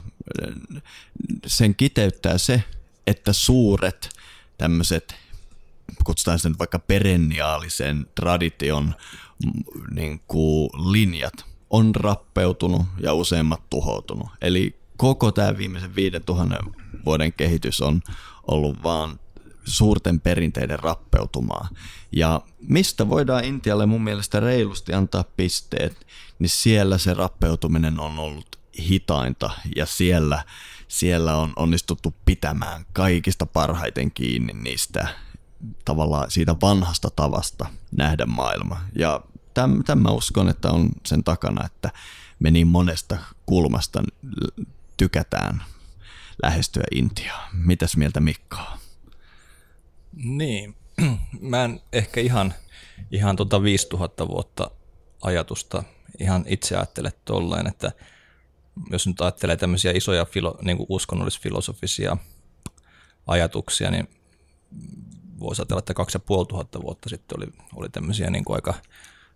[1.46, 2.64] sen kiteyttää se,
[3.08, 4.10] että suuret
[4.58, 5.16] tämmöiset,
[6.04, 8.96] kutsutaan sen vaikka perenniaalisen tradition
[9.92, 14.28] niin kuin linjat, on rappeutunut ja useimmat tuhoutunut.
[14.42, 16.58] Eli koko tämä viimeisen 5000
[17.06, 18.02] vuoden kehitys on
[18.48, 19.20] ollut vaan
[19.66, 21.70] suurten perinteiden rappeutumaa.
[22.12, 26.08] Ja mistä voidaan Intialle mun mielestä reilusti antaa pisteet,
[26.40, 30.44] niin siellä se rappeutuminen on ollut hitainta ja siellä,
[30.88, 35.08] siellä on onnistuttu pitämään kaikista parhaiten kiinni niistä
[35.86, 38.82] tavallaan siitä vanhasta tavasta nähdä maailma.
[38.96, 39.22] Ja
[39.54, 41.92] tämän mä uskon, että on sen takana, että
[42.40, 44.04] me niin monesta kulmasta
[44.98, 45.64] tykätään
[46.44, 47.50] lähestyä Intiaa.
[47.54, 48.58] Mitäs mieltä Mikko
[50.14, 50.76] Niin,
[51.52, 52.54] mä en ehkä ihan,
[53.12, 54.72] ihan tota 5000 vuotta
[55.22, 55.84] ajatusta
[56.20, 57.92] ihan itse ajattele tolleen, että
[58.92, 62.18] jos nyt ajattelee tämmöisiä isoja filo, niin kuin uskonnollisfilosofisia
[63.28, 64.10] ajatuksia, niin
[65.40, 68.74] voisi ajatella, että 2500 vuotta sitten oli, oli tämmöisiä niin kuin aika,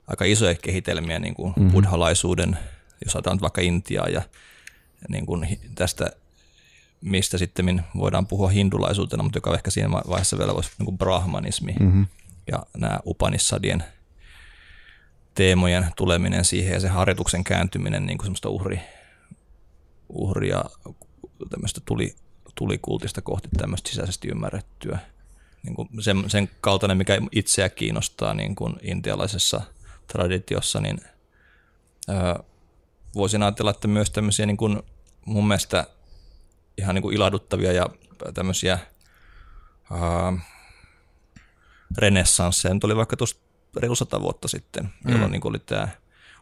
[0.07, 1.71] aika isoja kehitelmiä niin kuin mm-hmm.
[1.71, 2.57] buddhalaisuuden,
[3.05, 4.21] jos ajatellaan vaikka Intiaa ja
[5.09, 6.11] niin kuin tästä
[7.01, 11.75] mistä sitten voidaan puhua hindulaisuutena, mutta joka ehkä siinä vaiheessa vielä voisi niin kuin brahmanismi
[11.79, 12.07] mm-hmm.
[12.51, 13.83] ja nämä Upanissadien
[15.35, 18.79] teemojen tuleminen siihen ja se harjoituksen kääntyminen niin kuin semmoista uhri,
[20.09, 20.63] uhria
[21.49, 22.15] tämmöistä tuli,
[22.55, 24.99] tulikultista kohti tämmöistä sisäisesti ymmärrettyä.
[25.63, 29.61] Niin kuin sen, sen kaltainen, mikä itseä kiinnostaa niin kuin intialaisessa
[30.07, 30.97] traditiossa, niin
[32.09, 32.33] öö,
[33.15, 34.83] voisin ajatella, että myös tämmöisiä niin kuin
[35.25, 35.87] mun mielestä
[36.77, 37.89] ihan niin kuin ilahduttavia ja
[38.33, 38.79] tämmöisiä
[39.91, 40.39] uh,
[41.97, 42.73] renessansseja.
[42.73, 43.37] Nyt oli vaikka tuossa
[43.77, 45.11] reilu sata vuotta sitten, mm.
[45.11, 45.87] jolloin niin oli tämä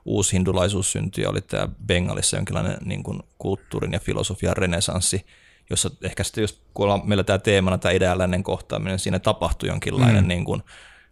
[0.05, 5.25] uusi hindulaisuus syntyi ja oli tämä Bengalissa jonkinlainen niin kuin kulttuurin ja filosofian renesanssi,
[5.69, 10.27] jossa ehkä sitten kun on meillä tämä teemana, tämä ideallinen kohtaaminen, siinä tapahtui jonkinlainen mm.
[10.27, 10.63] niin kuin,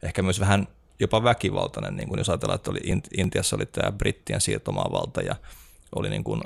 [0.03, 0.67] ehkä myös vähän
[1.03, 2.79] jopa väkivaltainen, niin kuin jos ajatellaan, että oli
[3.17, 5.35] Intiassa oli tämä brittien siirtomaavalta ja
[5.95, 6.41] oli niin kuin,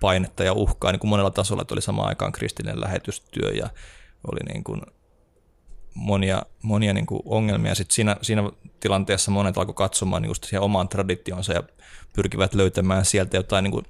[0.00, 3.70] painetta ja uhkaa niin kuin monella tasolla, että oli samaan aikaan kristillinen lähetystyö ja
[4.32, 4.82] oli niin kuin
[5.94, 7.74] monia, monia niin kuin ongelmia.
[7.74, 11.62] Sitten siinä, siinä tilanteessa monet alkoi katsomaan niin just siihen omaan traditionsa ja
[12.12, 13.84] pyrkivät löytämään sieltä jotain, niin kuin,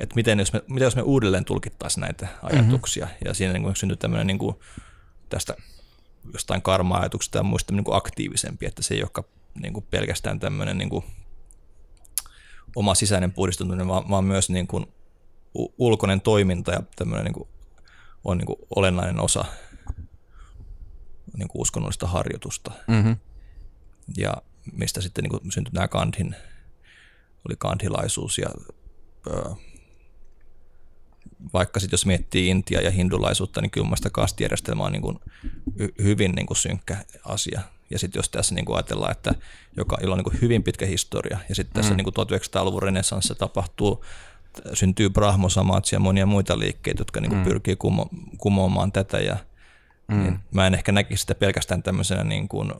[0.00, 3.04] että miten jos, me, miten jos me uudelleen tulkittaisiin näitä ajatuksia.
[3.04, 3.18] Mm-hmm.
[3.24, 4.56] Ja siinä niin kuin syntyi tämmöinen niin kuin,
[5.28, 5.54] tästä
[6.32, 9.24] jostain karma-ajatuksesta ja muista niin kuin aktiivisempi, että se ei ole
[9.62, 11.04] niin kuin pelkästään tämmöinen niin kuin
[12.76, 14.86] oma sisäinen puhdistuminen, vaan, vaan myös niin kuin
[15.78, 17.48] ulkoinen toiminta ja tämmöinen niin kuin
[18.24, 19.44] on niin kuin olennainen osa
[21.36, 22.72] niin kuin uskonnollista harjoitusta.
[22.88, 23.16] Mm-hmm.
[24.16, 24.34] Ja
[24.72, 26.36] mistä sitten niin kuin syntyi nämä Gandhin,
[27.48, 28.48] oli gandhilaisuus ja
[29.26, 29.54] ö,
[31.52, 35.20] vaikka sitten jos miettii Intia ja hindulaisuutta, niin kyllä mielestäni kastijärjestelmä on niin kuin
[36.02, 37.60] hyvin niin kuin synkkä asia.
[37.90, 39.34] Ja sitten jos tässä niin kuin ajatellaan, että
[39.76, 41.96] joka, jolla on niin kuin hyvin pitkä historia, ja sitten tässä mm.
[41.96, 44.04] niin kuin 1900-luvun renessanssissa tapahtuu,
[44.74, 47.44] syntyy Brahmo Samatsi ja monia muita liikkeitä, jotka niin kuin mm.
[47.44, 49.36] pyrkii kumo, kumoamaan tätä, ja
[50.08, 50.22] mm.
[50.22, 52.72] niin mä en ehkä näkisi sitä pelkästään tämmöisenä niin kuin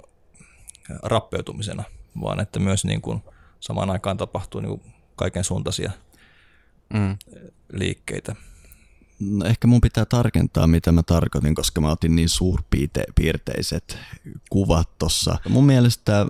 [1.03, 1.85] rappeutumisena,
[2.21, 3.23] vaan että myös niin kuin
[3.61, 5.91] samaan aikaan tapahtuu niin kuin kaiken suuntaisia
[6.95, 7.17] mm.
[7.73, 8.37] liikkeitä.
[9.21, 13.99] No ehkä mun pitää tarkentaa, mitä mä tarkoitin, koska mä otin niin suurpiirteiset
[14.51, 15.39] kuvat tuossa.
[15.49, 16.27] Mun mielestä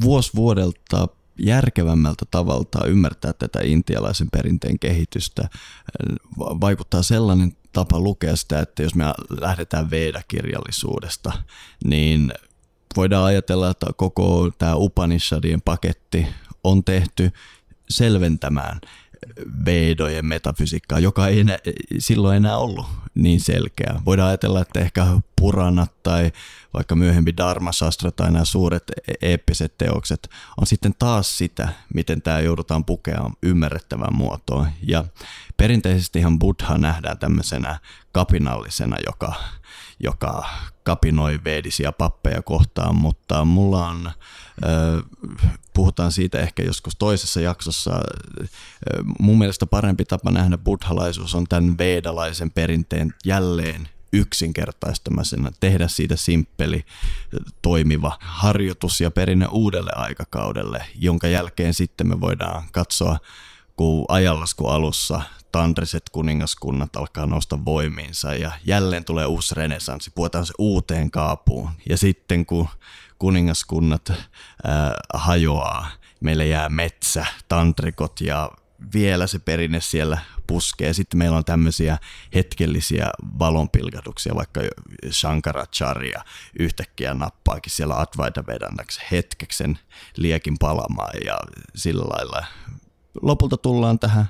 [0.00, 5.48] vuosi vuodelta järkevämmältä tavalta ymmärtää tätä intialaisen perinteen kehitystä
[6.38, 9.04] vaikuttaa sellainen tapa lukea sitä, että jos me
[9.40, 11.32] lähdetään Veda-kirjallisuudesta,
[11.84, 12.32] niin
[12.96, 16.26] voidaan ajatella, että koko tämä Upanishadien paketti
[16.64, 17.30] on tehty
[17.88, 18.80] selventämään
[19.64, 21.58] vedojen metafysiikkaa, joka ei enää,
[21.98, 24.00] silloin enää ollut niin selkeä.
[24.04, 25.06] Voidaan ajatella, että ehkä
[25.40, 26.32] Puranat tai
[26.74, 32.40] vaikka myöhemmin Dharmasastra tai nämä suuret e-, eeppiset teokset on sitten taas sitä, miten tämä
[32.40, 34.68] joudutaan pukemaan ymmärrettävään muotoon.
[34.82, 35.04] Ja
[35.56, 37.78] perinteisestihan Buddha nähdään tämmöisenä
[38.12, 39.34] kapinallisena, joka,
[39.98, 40.44] joka
[40.82, 44.10] kapinoi veedisiä pappeja kohtaan, mutta mulla on
[45.74, 48.00] puhutaan siitä ehkä joskus toisessa jaksossa.
[49.18, 56.84] Mun mielestä parempi tapa nähdä buddhalaisuus on tämän veedalaisen perinteen jälleen yksinkertaistamasena, tehdä siitä simppeli,
[57.62, 63.18] toimiva harjoitus ja perinne uudelle aikakaudelle, jonka jälkeen sitten me voidaan katsoa,
[63.76, 70.52] kun ajallasku alussa tandriset kuningaskunnat alkaa nousta voimiinsa ja jälleen tulee uusi renesanssi, puhutaan se
[70.58, 71.70] uuteen kaapuun.
[71.88, 72.68] Ja sitten kun
[73.18, 74.16] kuningaskunnat äh,
[75.14, 78.50] hajoaa, meille jää metsä, tantrikot ja
[78.94, 80.92] vielä se perinne siellä puskee.
[80.92, 81.98] Sitten meillä on tämmöisiä
[82.34, 84.60] hetkellisiä valonpilkahduksia, vaikka
[85.10, 86.24] Shankaracharya
[86.58, 89.78] yhtäkkiä nappaakin siellä Advaita Vedantaksi hetkeksen
[90.16, 91.38] liekin palamaan ja
[91.74, 92.46] sillä lailla.
[93.22, 94.26] Lopulta tullaan tähän,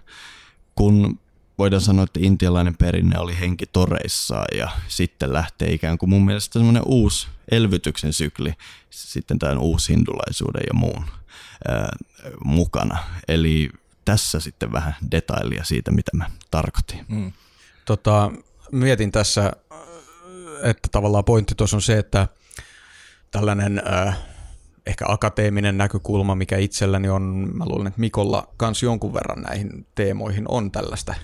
[0.75, 1.19] kun
[1.59, 6.53] voidaan sanoa, että intialainen perinne oli henki toreissaan ja sitten lähtee ikään kuin mun mielestä
[6.53, 8.53] semmoinen uusi elvytyksen sykli
[8.91, 11.05] sitten tämän uusi hindulaisuuden ja muun
[11.69, 11.97] ää,
[12.45, 12.99] mukana.
[13.29, 13.71] Eli
[14.05, 17.05] tässä sitten vähän detailia siitä, mitä mä tarkoitin.
[17.09, 17.33] Mm.
[17.85, 18.31] Tota,
[18.73, 19.53] mietin tässä,
[20.63, 22.29] että tavallaan pointti tuossa on se, että
[23.31, 24.19] tällainen äh,
[24.87, 30.45] ehkä akateeminen näkökulma, mikä itselläni on, mä luulen, että Mikolla kanssa jonkun verran näihin teemoihin
[30.49, 31.15] on tällaista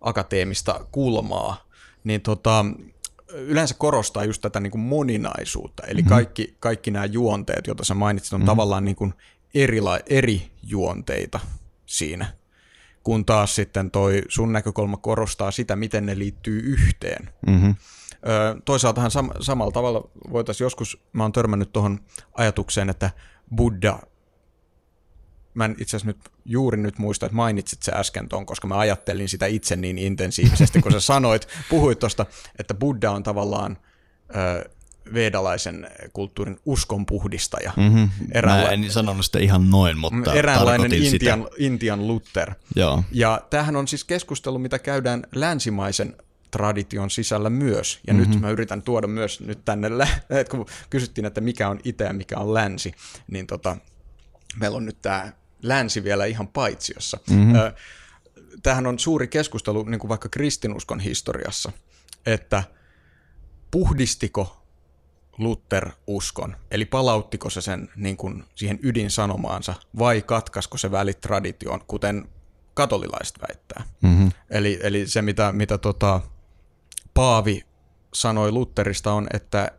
[0.00, 1.68] akateemista kulmaa,
[2.04, 2.64] niin tota,
[3.32, 5.82] yleensä korostaa just tätä niin kuin moninaisuutta.
[5.86, 6.08] Eli mm-hmm.
[6.08, 8.46] kaikki, kaikki nämä juonteet, joita sä mainitsit, on mm-hmm.
[8.46, 9.14] tavallaan niin kuin
[9.54, 11.40] erila- eri juonteita
[11.86, 12.32] siinä.
[13.02, 17.30] Kun taas sitten toi sun näkökulma korostaa sitä, miten ne liittyy yhteen.
[17.46, 17.74] Mm-hmm.
[18.28, 22.00] Ö, toisaaltahan sam- samalla tavalla voitaisiin joskus, mä oon törmännyt tuohon
[22.34, 23.10] ajatukseen, että
[23.56, 24.00] Buddha
[25.54, 28.78] mä en itse asiassa nyt juuri nyt muista, että mainitsit se äsken ton, koska mä
[28.78, 32.26] ajattelin sitä itse niin intensiivisesti, kun sä sanoit, puhuit tuosta,
[32.58, 33.78] että Buddha on tavallaan
[34.36, 34.70] ö,
[35.14, 37.72] vedalaisen kulttuurin uskonpuhdistaja.
[37.76, 38.08] Mm-hmm.
[38.34, 41.10] Eräänla- Mä en sanonut sitä ihan noin, mutta Eräänlainen Intian,
[41.40, 41.54] sitä.
[41.58, 42.54] Intian Luther.
[42.76, 43.02] Joo.
[43.12, 46.16] Ja tämähän on siis keskustelu, mitä käydään länsimaisen
[46.54, 48.00] tradition sisällä myös.
[48.06, 48.30] Ja mm-hmm.
[48.30, 49.88] nyt mä yritän tuoda myös nyt tänne,
[50.30, 52.92] että kun kysyttiin, että mikä on itä ja mikä on länsi,
[53.30, 53.76] niin tota,
[54.60, 57.18] meillä on nyt tämä länsi vielä ihan paitsiossa.
[57.30, 57.54] Mm-hmm.
[58.62, 61.72] Tämähän on suuri keskustelu niin kuin vaikka kristinuskon historiassa,
[62.26, 62.64] että
[63.70, 64.62] puhdistiko
[65.38, 66.56] Luther uskon?
[66.70, 72.28] Eli palauttiko se sen niin kuin siihen ydinsanomaansa vai katkasko se välit traditioon, kuten
[72.74, 73.84] katolilaiset väittää?
[74.02, 74.32] Mm-hmm.
[74.50, 76.20] Eli, eli se, mitä, mitä tota,
[77.14, 77.62] Paavi
[78.14, 79.70] sanoi Lutherista on, että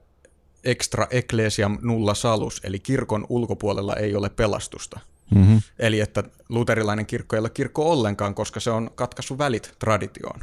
[0.63, 4.99] extra ecclesiam nulla salus, eli kirkon ulkopuolella ei ole pelastusta.
[5.35, 5.61] Mm-hmm.
[5.79, 10.39] Eli että luterilainen kirkko ei ole kirkko ollenkaan, koska se on katkaissut välit traditioon.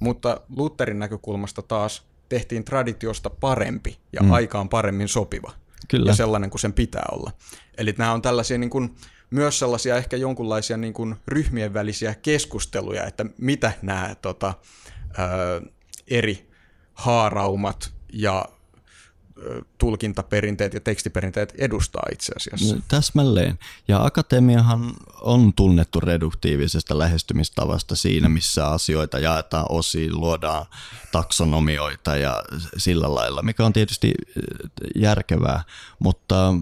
[0.00, 4.30] Mutta Lutherin näkökulmasta taas tehtiin traditiosta parempi ja mm.
[4.32, 5.52] aikaan paremmin sopiva.
[5.88, 6.10] Kyllä.
[6.10, 7.30] Ja sellainen kuin sen pitää olla.
[7.78, 8.94] Eli nämä on tällaisia niin kuin,
[9.30, 14.54] myös sellaisia ehkä jonkunlaisia niin kuin, ryhmien välisiä keskusteluja, että mitä nämä tota,
[15.18, 15.73] ö,
[16.08, 16.50] eri
[16.94, 18.44] haaraumat ja
[19.78, 22.74] tulkintaperinteet ja tekstiperinteet edustaa itse asiassa.
[22.74, 23.58] No, täsmälleen.
[23.88, 30.66] Ja akatemiahan on tunnettu reduktiivisesta lähestymistavasta siinä, missä asioita jaetaan osiin, luodaan
[31.12, 32.42] taksonomioita ja
[32.76, 34.14] sillä lailla, mikä on tietysti
[34.96, 35.64] järkevää,
[35.98, 36.54] mutta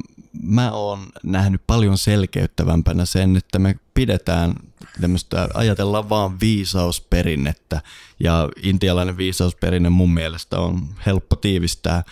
[0.42, 4.54] mä oon nähnyt paljon selkeyttävämpänä sen, että me pidetään
[5.00, 7.82] tämmöistä, ajatellaan vaan viisausperinnettä
[8.20, 12.04] ja intialainen viisausperinne mun mielestä on helppo tiivistää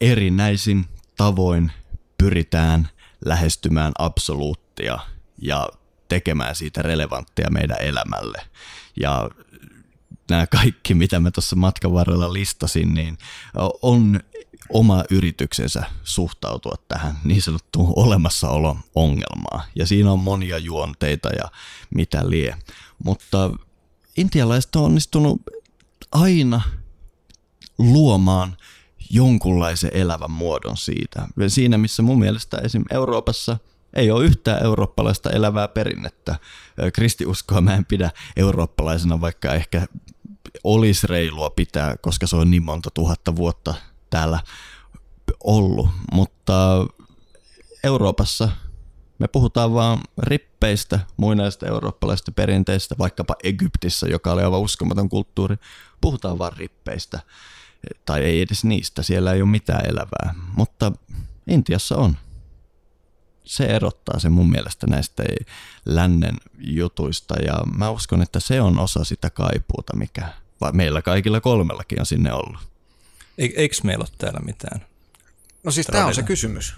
[0.00, 1.72] erinäisin tavoin
[2.18, 2.88] pyritään
[3.24, 4.98] lähestymään absoluuttia
[5.42, 5.68] ja
[6.08, 8.42] tekemään siitä relevanttia meidän elämälle.
[9.00, 9.30] Ja
[10.30, 13.18] nämä kaikki, mitä mä tuossa matkan varrella listasin, niin
[13.82, 14.20] on
[14.72, 19.64] oma yrityksensä suhtautua tähän niin sanottuun olemassaolon ongelmaan.
[19.74, 21.44] Ja siinä on monia juonteita ja
[21.94, 22.56] mitä lie.
[23.04, 23.50] Mutta
[24.16, 25.42] intialaiset on onnistunut
[26.12, 26.60] aina
[27.78, 28.56] luomaan
[29.10, 31.28] jonkunlaisen elävän muodon siitä.
[31.48, 32.84] Siinä, missä mun mielestä esim.
[32.90, 33.58] Euroopassa
[33.96, 36.36] ei ole yhtään eurooppalaista elävää perinnettä.
[36.94, 39.86] Kristiuskoa mä en pidä eurooppalaisena, vaikka ehkä
[40.64, 43.74] olisi reilua pitää, koska se on niin monta tuhatta vuotta
[44.10, 44.40] täällä
[45.44, 45.88] ollut.
[46.12, 46.86] Mutta
[47.84, 48.48] Euroopassa
[49.18, 55.56] me puhutaan vaan rippeistä, muinaista eurooppalaisista perinteistä, vaikkapa Egyptissä, joka oli aivan uskomaton kulttuuri.
[56.00, 57.20] Puhutaan vaan rippeistä
[58.06, 60.92] tai ei edes niistä, siellä ei ole mitään elävää, mutta
[61.48, 62.16] Intiassa on.
[63.44, 65.22] Se erottaa se mun mielestä näistä
[65.84, 70.28] lännen jutuista ja mä uskon, että se on osa sitä kaipuuta, mikä
[70.72, 72.69] meillä kaikilla kolmellakin on sinne ollut.
[73.40, 74.86] Eikö meillä ole täällä mitään?
[75.62, 76.74] No siis tämä on se kysymys.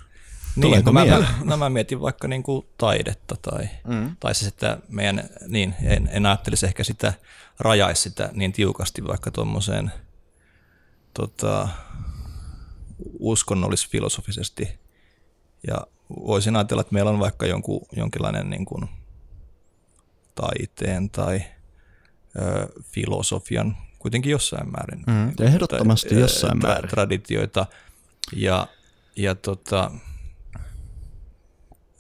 [0.57, 4.17] Niin, kun mä, mä, no mä mietin vaikka niin kuin taidetta tai, mm.
[4.21, 7.13] tai se, että meidän, niin, en, en ajattelisi ehkä sitä,
[7.59, 9.93] rajaisi sitä niin tiukasti vaikka tuommoiseen–
[11.15, 11.69] tota,
[13.19, 14.79] uskonnollis-filosofisesti.
[15.67, 15.87] Ja
[16.27, 18.89] voisin ajatella, että meillä on vaikka jonkun, jonkinlainen niin kuin
[20.35, 21.43] taiteen tai
[22.37, 25.03] ö, filosofian kuitenkin jossain määrin.
[25.07, 26.91] Mm, ehdottomasti tai, jossain määrin.
[26.91, 27.67] Traditioita.
[28.37, 28.67] Ja,
[29.17, 29.91] ja tota,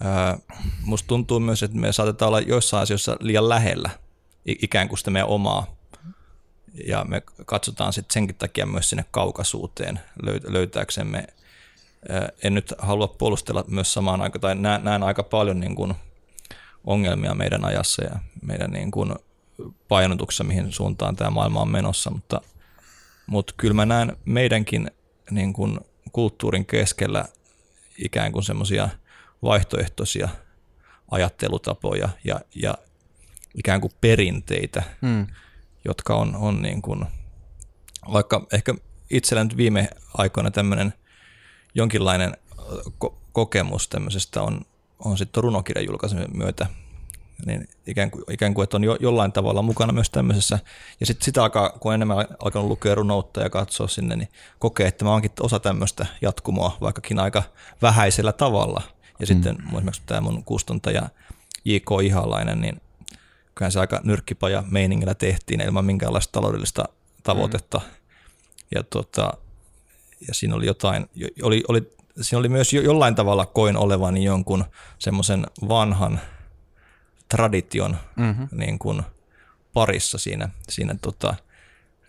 [0.00, 0.38] ää,
[0.80, 3.90] musta tuntuu myös, että me saatetaan olla joissain asioissa liian lähellä
[4.44, 5.66] ikään kuin sitä meidän omaa
[6.86, 10.00] ja me katsotaan sitten senkin takia myös sinne kaukaisuuteen
[10.48, 11.26] löytääksemme.
[12.42, 15.94] En nyt halua puolustella myös samaan aikaan, tai näen, näen aika paljon niin kuin
[16.84, 18.10] ongelmia meidän ajassa ja
[18.42, 19.14] meidän niin kuin
[19.88, 22.40] painotuksessa, mihin suuntaan tämä maailma on menossa, mutta,
[23.26, 24.90] mutta kyllä mä näen meidänkin
[25.30, 25.80] niin kuin
[26.12, 27.24] kulttuurin keskellä
[27.98, 28.88] ikään kuin semmoisia
[29.42, 30.28] vaihtoehtoisia
[31.10, 32.74] ajattelutapoja ja, ja
[33.54, 35.26] ikään kuin perinteitä, hmm.
[35.84, 37.04] jotka on, on niin kuin,
[38.12, 38.74] vaikka ehkä
[39.10, 40.92] itsellä nyt viime aikoina tämmöinen
[41.74, 42.36] jonkinlainen
[43.04, 44.60] ko- kokemus tämmöisestä on,
[44.98, 46.66] on sitten runokirjan julkaisemisen myötä,
[47.46, 50.58] niin ikään kuin, ikään kuin että on jo, jollain tavalla mukana myös tämmöisessä.
[51.00, 54.28] Ja sitten sitä alkaa, kun on enemmän alkanut lukea runoutta ja katsoa sinne, niin
[54.58, 57.42] kokee, että mä oonkin osa tämmöistä jatkumoa, vaikkakin aika
[57.82, 58.82] vähäisellä tavalla.
[59.18, 59.26] Ja mm.
[59.26, 61.02] sitten esimerkiksi tämä mun kustantaja
[61.64, 61.88] J.K.
[62.04, 62.80] Ihalainen, niin
[63.54, 66.84] kyllähän se aika nyrkkipaja meiningillä tehtiin ilman minkäänlaista taloudellista
[67.22, 67.78] tavoitetta.
[67.78, 67.84] Mm.
[68.74, 69.32] Ja, tota,
[70.28, 71.06] ja siinä oli jotain,
[71.42, 74.64] oli, oli, siinä oli myös jollain tavalla koin olevani jonkun
[74.98, 76.20] semmoisen vanhan
[77.32, 78.48] tradition mm-hmm.
[78.52, 79.02] niin kuin
[79.72, 81.34] parissa siinä, siinä tota,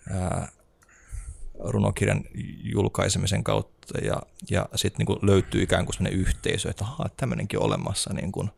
[0.09, 0.47] ää,
[1.59, 2.23] runokirjan
[2.63, 7.65] julkaisemisen kautta ja, ja sitten niin löytyy ikään kuin sellainen yhteisö, että aha, tämmöinenkin on
[7.65, 8.49] olemassa niin kuin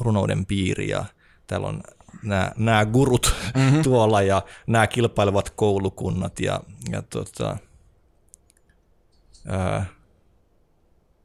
[0.00, 1.04] runouden piiri ja
[1.46, 1.82] täällä on
[2.22, 3.82] nämä, nämä gurut mm-hmm.
[3.88, 6.60] tuolla ja nämä kilpailevat koulukunnat ja,
[6.90, 7.56] ja tota,
[9.48, 9.86] ää,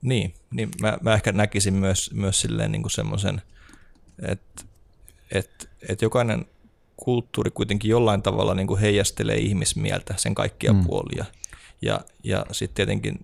[0.01, 3.41] niin, niin mä, mä ehkä näkisin myös, myös silleen niin kuin semmoisen,
[4.21, 4.63] että
[5.31, 6.45] et, et jokainen
[6.97, 10.85] kulttuuri kuitenkin jollain tavalla niin kuin heijastelee ihmismieltä, sen kaikkia mm.
[10.85, 11.25] puolia.
[11.81, 13.19] Ja, ja sitten tietenkin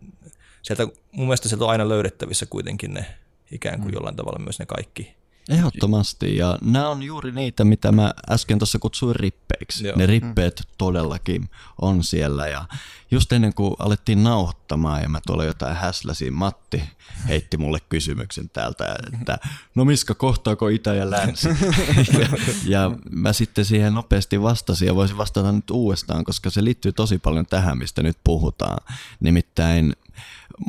[0.62, 3.06] sieltä, mun mielestä sieltä on aina löydettävissä kuitenkin ne
[3.52, 5.16] ikään kuin jollain tavalla myös ne kaikki
[5.50, 9.88] Ehdottomasti, ja nämä on juuri niitä, mitä mä äsken tuossa kutsuin rippeiksi.
[9.88, 9.97] Joo.
[9.97, 10.74] Ne rippeet mm.
[10.78, 11.50] todellakin
[11.82, 12.66] on siellä, ja
[13.12, 16.84] just ennen kuin alettiin nauhoittamaan, ja mä tuolla jotain häsläsiin, Matti
[17.28, 19.39] heitti mulle kysymyksen täältä, että
[19.76, 21.50] no miska kohtaako itä ja länsi?
[22.20, 22.28] ja,
[22.66, 27.18] ja mä sitten siihen nopeasti vastasin, ja voisin vastata nyt uudestaan, koska se liittyy tosi
[27.18, 28.78] paljon tähän, mistä nyt puhutaan.
[29.20, 29.93] Nimittäin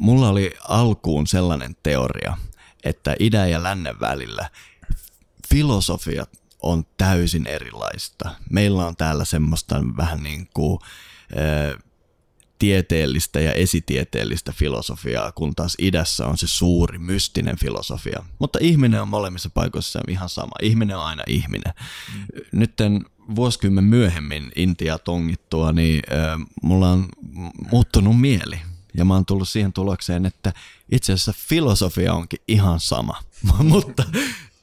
[0.01, 2.37] mulla oli alkuun sellainen teoria,
[2.85, 4.51] että idän ja lännen välillä
[5.51, 6.27] filosofia
[6.63, 8.31] on täysin erilaista.
[8.51, 10.79] Meillä on täällä semmoista vähän niin kuin
[11.37, 11.79] ä,
[12.59, 18.25] tieteellistä ja esitieteellistä filosofiaa, kun taas idässä on se suuri mystinen filosofia.
[18.39, 20.53] Mutta ihminen on molemmissa paikoissa ihan sama.
[20.63, 21.75] Ihminen on aina ihminen.
[22.15, 22.25] Mm.
[22.53, 23.05] Nytten
[23.37, 27.09] vuosikymmen myöhemmin Intia tongittua, niin ä, mulla on
[27.71, 28.61] muuttunut mieli.
[28.95, 30.53] Ja mä oon tullut siihen tulokseen, että
[30.93, 33.23] itse asiassa filosofia onkin ihan sama,
[33.63, 34.05] mutta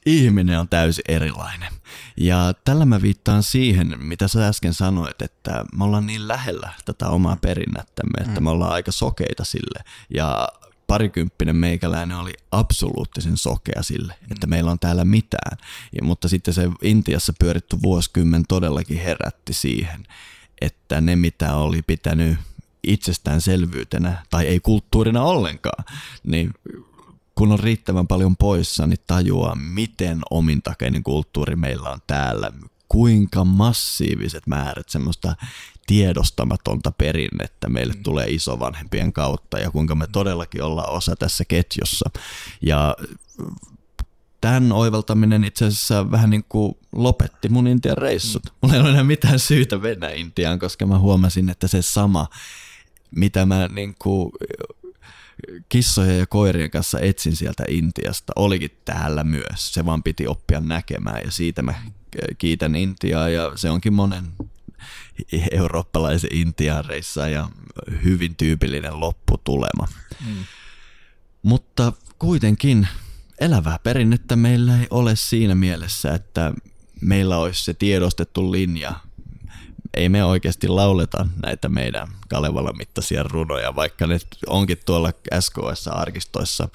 [0.08, 1.74] ihminen on täysin erilainen.
[2.18, 7.10] Ja tällä mä viittaan siihen, mitä sä äsken sanoit, että me ollaan niin lähellä tätä
[7.10, 8.43] omaa perinnättämme, että mm.
[8.43, 9.84] me ollaan aika sokeita sille.
[10.14, 10.49] Ja
[10.88, 14.32] parikymppinen meikäläinen oli absoluuttisen sokea sille, mm.
[14.32, 15.58] että meillä on täällä mitään.
[15.93, 20.03] Ja, mutta sitten se Intiassa pyöritty vuosikymmen todellakin herätti siihen,
[20.62, 22.38] että ne mitä oli pitänyt
[22.84, 25.84] itsestäänselvyytenä tai ei kulttuurina ollenkaan,
[26.24, 26.53] niin
[27.38, 32.51] kun on riittävän paljon poissa, niin tajuaa, miten omintakeinen kulttuuri meillä on täällä,
[32.89, 35.35] kuinka massiiviset määrät semmoista
[35.88, 38.03] tiedostamatonta perinnettä meille mm.
[38.03, 42.09] tulee isovanhempien kautta ja kuinka me todellakin ollaan osa tässä ketjussa.
[42.61, 42.95] Ja
[44.41, 48.45] tämän oivaltaminen itse asiassa vähän niin kuin lopetti mun Intian reissut.
[48.45, 48.51] Mm.
[48.61, 52.27] Mulla ei ole enää mitään syytä mennä Intiaan, koska mä huomasin, että se sama,
[53.15, 54.31] mitä mä niin kuin
[55.69, 59.73] kissojen ja koirien kanssa etsin sieltä Intiasta, olikin täällä myös.
[59.73, 61.73] Se vaan piti oppia näkemään ja siitä mä
[62.38, 64.25] kiitän Intiaa ja se onkin monen
[65.51, 67.49] eurooppalaisen Intian reissa ja
[68.03, 69.88] hyvin tyypillinen lopputulema.
[70.25, 70.35] Mm.
[71.43, 72.88] Mutta kuitenkin
[73.39, 76.53] elävää perinnettä meillä ei ole siinä mielessä, että
[77.01, 78.99] meillä olisi se tiedostettu linja
[79.93, 86.69] ei me oikeasti lauleta näitä meidän Kalevala mittaisia runoja, vaikka ne onkin tuolla SKS-arkistoissa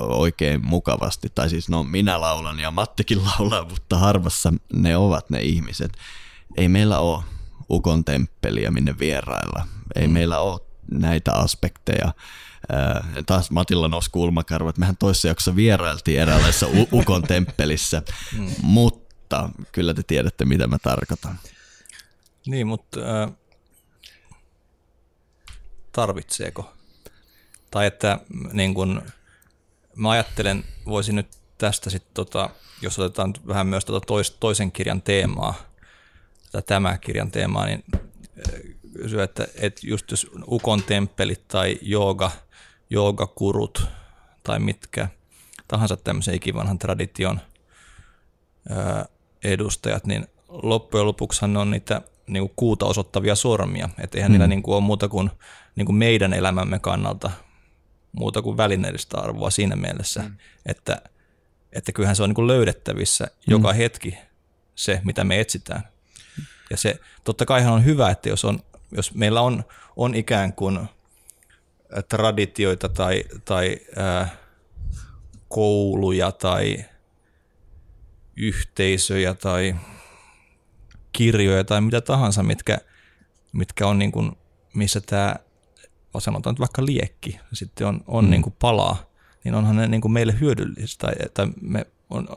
[0.00, 1.28] oikein mukavasti.
[1.34, 5.92] Tai siis no minä laulan ja Mattikin laulaa, mutta harvassa ne ovat ne ihmiset.
[6.56, 7.22] Ei meillä ole
[7.70, 9.66] Ukon temppeliä minne vierailla.
[9.94, 10.12] Ei mm.
[10.12, 12.06] meillä ole näitä aspekteja.
[12.06, 14.78] Äh, taas Matilla nousi kulmakarvat.
[14.78, 18.02] Mehän toisessa jaksossa vierailtiin eräänlaisessa Ukon temppelissä,
[18.38, 18.50] mm.
[18.62, 21.38] mutta kyllä te tiedätte, mitä mä tarkoitan.
[22.46, 23.32] Niin, mutta äh,
[25.92, 26.72] tarvitseeko?
[27.70, 28.18] Tai että
[28.52, 29.02] niin kun,
[29.96, 31.28] mä ajattelen, voisin nyt
[31.58, 32.50] tästä sitten, tota,
[32.82, 35.54] jos otetaan vähän myös tota tois, toisen kirjan teemaa,
[36.52, 37.84] tätä tämä kirjan teemaa, niin
[38.96, 42.30] kysyä, että, että just jos Ukon temppelit tai jooga,
[42.90, 43.86] joogakurut
[44.42, 45.08] tai mitkä
[45.68, 47.40] tahansa tämmöisen ikivanhan tradition
[49.44, 53.88] edustajat, niin loppujen lopuksihan ne on niitä niin kuin kuuta osoittavia sormia.
[53.98, 54.32] Että eihän mm.
[54.32, 55.30] niillä niin kuin ole muuta kuin,
[55.76, 57.30] niin kuin meidän elämämme kannalta
[58.12, 60.36] muuta kuin välineellistä arvoa siinä mielessä, mm.
[60.66, 61.02] että,
[61.72, 63.50] että kyllähän se on niin kuin löydettävissä mm.
[63.50, 64.18] joka hetki
[64.74, 65.82] se, mitä me etsitään.
[66.70, 68.60] Ja se totta kai on hyvä, että jos, on,
[68.92, 69.64] jos meillä on,
[69.96, 70.88] on ikään kuin
[72.08, 74.28] traditioita tai, tai ää,
[75.48, 76.84] kouluja tai
[78.36, 79.74] yhteisöjä tai
[81.12, 82.78] kirjoja tai mitä tahansa, mitkä,
[83.52, 84.32] mitkä on niin kuin,
[84.74, 85.36] missä tämä,
[86.18, 88.30] sanotaan nyt vaikka liekki, sitten on, on mm.
[88.30, 89.12] niin kuin palaa,
[89.44, 91.06] niin onhan ne niin kuin meille hyödyllistä.
[91.06, 92.28] Tai, tai me on,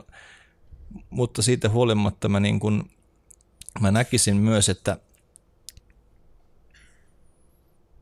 [1.10, 2.90] mutta siitä huolimatta mä, niin kuin,
[3.80, 4.96] mä näkisin myös, että,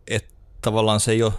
[0.06, 1.32] että tavallaan se ei ole,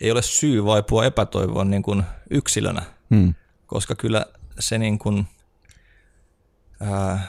[0.00, 3.34] ei ole syy vaipua epätoivoon niin kuin yksilönä, mm.
[3.66, 4.26] koska kyllä
[4.58, 5.26] se, niin kuin,
[6.80, 7.26] ää,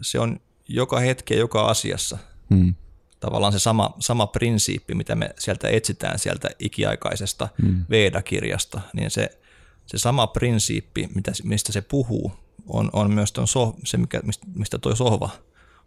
[0.00, 2.18] se on joka hetki ja joka asiassa.
[2.54, 2.74] Hmm.
[3.20, 7.84] Tavallaan se sama, sama prinsiippi, mitä me sieltä etsitään sieltä ikiaikaisesta hmm.
[7.90, 9.38] Veda-kirjasta, niin se,
[9.86, 12.32] se sama prinsiippi, mitä, mistä se puhuu,
[12.68, 14.20] on, on myös ton so, se, mikä,
[14.54, 15.30] mistä tuo sohva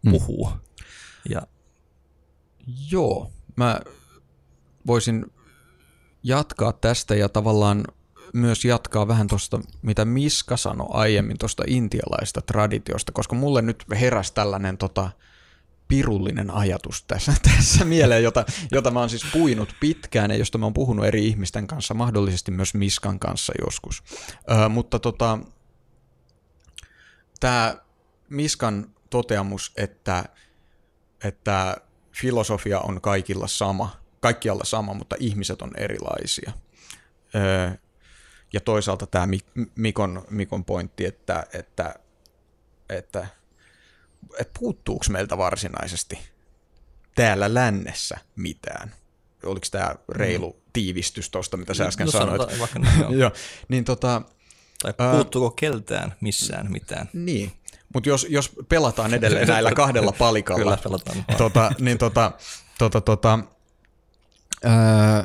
[0.02, 0.12] hmm.
[0.12, 0.50] puhuu.
[1.28, 1.42] Ja.
[2.90, 3.80] Joo, mä
[4.86, 5.26] voisin
[6.22, 7.84] jatkaa tästä ja tavallaan
[8.36, 14.34] myös jatkaa vähän tuosta, mitä Miska sanoi aiemmin tuosta intialaista traditiosta, koska mulle nyt heräsi
[14.34, 15.10] tällainen tota,
[15.88, 20.66] pirullinen ajatus tässä, tässä mieleen, jota, jota mä oon siis puinut pitkään ja josta mä
[20.66, 24.02] oon puhunut eri ihmisten kanssa, mahdollisesti myös Miskan kanssa joskus.
[24.50, 25.38] Ö, mutta tota,
[27.40, 27.76] tämä
[28.28, 30.24] Miskan toteamus, että,
[31.24, 31.76] että
[32.12, 36.52] filosofia on kaikilla sama, kaikkialla sama, mutta ihmiset on erilaisia.
[38.52, 39.28] Ja toisaalta tämä
[39.76, 41.94] Mikon, Mikon pointti, että, että,
[42.88, 43.26] että
[44.38, 46.18] että puuttuuko meiltä varsinaisesti
[47.14, 48.94] täällä lännessä mitään?
[49.44, 50.70] Oliko tämä reilu mm.
[50.72, 52.42] tiivistys tuosta, mitä sä no, äsken no, sanoit?
[52.60, 53.30] Vaikka, no, joo.
[53.68, 54.22] Niin, tota,
[54.82, 57.08] tai puuttuuko keltään missään mitään?
[57.12, 57.52] Niin,
[57.94, 61.24] mutta jos, jos pelataan edelleen näillä kahdella palikalla, Kyllä, pelataan.
[61.38, 62.32] Tota, niin tota,
[62.78, 63.38] tota, tota,
[64.64, 65.24] ää,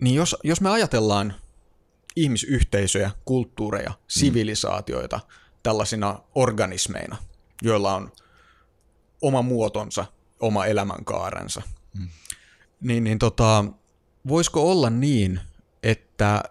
[0.00, 1.34] niin jos, jos me ajatellaan
[2.16, 3.96] ihmisyhteisöjä, kulttuureja, mm.
[4.08, 5.22] sivilisaatioita mm.
[5.62, 7.16] tällaisina organismeina–
[7.64, 8.12] joilla on
[9.22, 10.04] oma muotonsa,
[10.40, 11.62] oma elämänkaarensa.
[11.98, 12.08] Mm.
[12.80, 13.64] Niin, niin tota,
[14.28, 15.40] voisiko olla niin,
[15.82, 16.42] että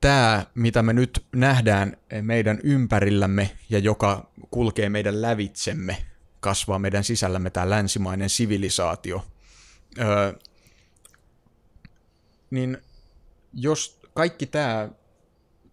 [0.00, 6.06] tämä, mitä me nyt nähdään meidän ympärillämme ja joka kulkee meidän lävitsemme,
[6.40, 9.26] kasvaa meidän sisällämme tämä länsimainen sivilisaatio,
[9.98, 10.32] öö,
[12.50, 12.78] niin
[13.52, 14.88] jos kaikki tämä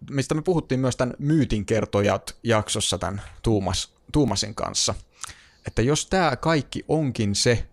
[0.09, 4.95] mistä me puhuttiin myös tämän myytinkertojat jaksossa tämän Tuumas, Tuumasin kanssa,
[5.67, 7.67] että jos tämä kaikki onkin se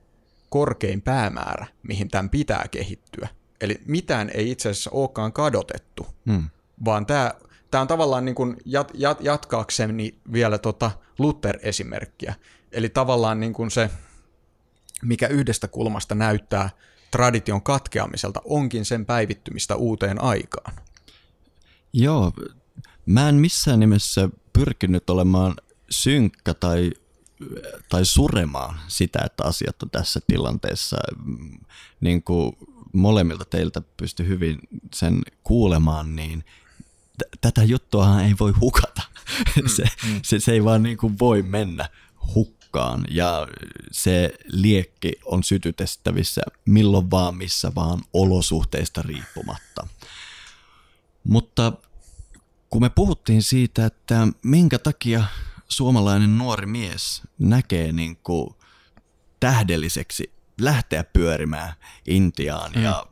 [0.49, 3.29] korkein päämäärä, mihin tämän pitää kehittyä,
[3.61, 6.45] eli mitään ei itse asiassa olekaan kadotettu, hmm.
[6.85, 7.35] vaan tämä,
[7.71, 12.35] tämä on tavallaan niin kuin jat, jat, jatkaakseni vielä tota Luther-esimerkkiä,
[12.73, 13.91] eli tavallaan niin kuin se,
[15.03, 16.71] mikä yhdestä kulmasta näyttää
[17.15, 20.75] tradition katkeamiselta, onkin sen päivittymistä uuteen aikaan.
[21.93, 22.33] Joo,
[23.07, 25.55] mä en missään nimessä pyrkinyt olemaan
[25.91, 26.91] synkkä tai,
[27.89, 30.97] tai suremaan sitä, että asiat on tässä tilanteessa.
[32.01, 32.57] Niin kuin
[32.93, 34.59] molemmilta teiltä pysty hyvin
[34.95, 36.45] sen kuulemaan, niin
[37.19, 39.03] t- tätä juttuahan ei voi hukata.
[39.63, 40.21] Mm, se, mm.
[40.23, 41.89] se, se ei vaan niin kuin voi mennä
[42.35, 42.64] hukkaan
[43.11, 43.49] ja
[43.93, 49.87] se liekki on sytytettävissä milloin vaan, missä vaan olosuhteista riippumatta.
[51.25, 51.73] Mutta
[52.71, 55.25] kun me puhuttiin siitä, että minkä takia
[55.69, 58.55] suomalainen nuori mies näkee niin kuin
[59.41, 61.73] tähdelliseksi lähteä pyörimään
[62.07, 62.83] Intiaan mm.
[62.83, 63.07] ja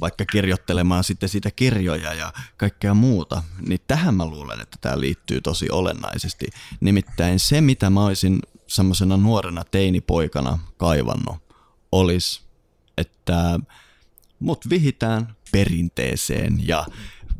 [0.00, 5.40] vaikka kirjoittelemaan sitten siitä kirjoja ja kaikkea muuta, niin tähän mä luulen, että tämä liittyy
[5.40, 6.46] tosi olennaisesti.
[6.80, 11.36] Nimittäin se, mitä mä olisin semmoisena nuorena teinipoikana kaivannut,
[11.92, 12.42] olisi,
[12.98, 13.60] että
[14.38, 16.86] mut vihitään perinteeseen ja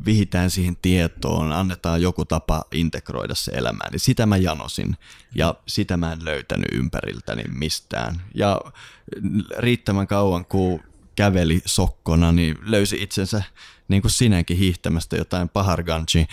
[0.05, 3.91] vihitään siihen tietoon, annetaan joku tapa integroida se elämään.
[3.91, 4.97] Niin sitä mä janosin
[5.35, 8.21] ja sitä mä en löytänyt ympäriltäni mistään.
[8.35, 8.61] Ja
[9.57, 10.79] riittävän kauan, kun
[11.15, 13.43] käveli sokkona, niin löysi itsensä
[13.87, 16.27] niin kuin sinäkin hiihtämästä jotain paharganchi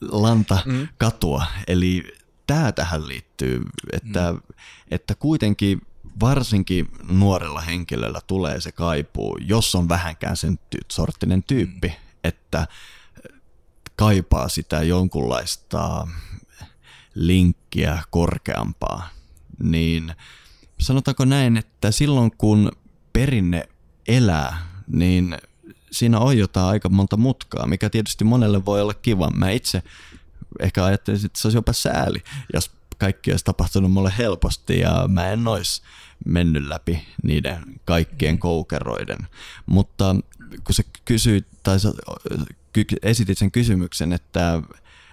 [0.00, 0.58] lanta
[0.98, 1.46] katua.
[1.66, 2.12] Eli
[2.46, 4.40] tämä tähän liittyy, että, mm.
[4.90, 5.80] että kuitenkin
[6.20, 12.66] varsinkin nuorella henkilöllä tulee se kaipuu, jos on vähänkään sen ty- sorttinen tyyppi, mm että
[13.96, 16.08] kaipaa sitä jonkunlaista
[17.14, 19.08] linkkiä korkeampaa,
[19.62, 20.14] niin
[20.80, 22.72] sanotaanko näin, että silloin kun
[23.12, 23.68] perinne
[24.08, 25.36] elää, niin
[25.90, 29.30] siinä on jotain aika monta mutkaa, mikä tietysti monelle voi olla kiva.
[29.30, 29.82] Mä itse
[30.60, 32.22] ehkä ajattelisin, että se olisi jopa sääli,
[32.54, 35.82] jos kaikki olisi tapahtunut mulle helposti ja mä en olisi
[36.26, 39.18] mennyt läpi niiden kaikkien koukeroiden.
[39.66, 40.16] Mutta
[40.64, 41.92] kun sä kysyit tai sä
[43.02, 44.62] esitit sen kysymyksen, että,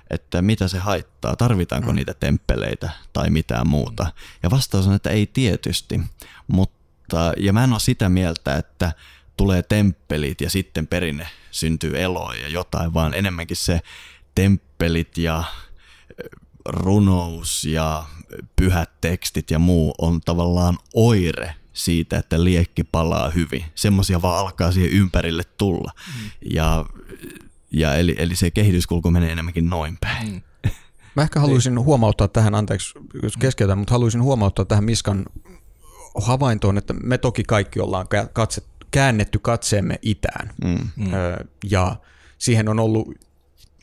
[0.09, 1.95] että mitä se haittaa, tarvitaanko mm.
[1.95, 4.11] niitä temppeleitä tai mitään muuta.
[4.43, 6.01] Ja vastaus on, että ei tietysti,
[6.47, 8.91] mutta ja mä en ole sitä mieltä, että
[9.37, 13.81] tulee temppelit ja sitten perinne syntyy eloa ja jotain, vaan enemmänkin se
[14.35, 15.43] temppelit ja
[16.65, 18.05] runous ja
[18.55, 23.65] pyhät tekstit ja muu on tavallaan oire siitä, että liekki palaa hyvin.
[23.75, 25.91] Semmoisia vaan alkaa siihen ympärille tulla.
[25.95, 26.29] Mm.
[26.53, 26.85] Ja,
[27.71, 30.43] ja eli, eli se kehityskulku menee enemmänkin noin päin.
[30.65, 30.71] Mm.
[31.15, 35.25] Mä ehkä haluaisin huomauttaa tähän, anteeksi jos keskeytän, mutta haluaisin huomauttaa tähän Miskan
[36.15, 40.53] havaintoon, että me toki kaikki ollaan katse, käännetty katseemme itään.
[40.63, 40.77] Mm.
[40.95, 41.11] Mm.
[41.69, 41.95] Ja
[42.37, 43.07] siihen on ollut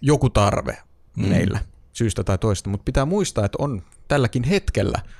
[0.01, 0.79] joku tarve
[1.17, 1.29] mm.
[1.29, 1.59] meillä
[1.93, 5.03] syystä tai toista, mutta pitää muistaa, että on tälläkin hetkellä–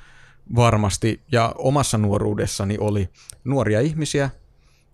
[0.55, 3.09] varmasti, ja omassa nuoruudessani oli
[3.43, 4.29] nuoria ihmisiä,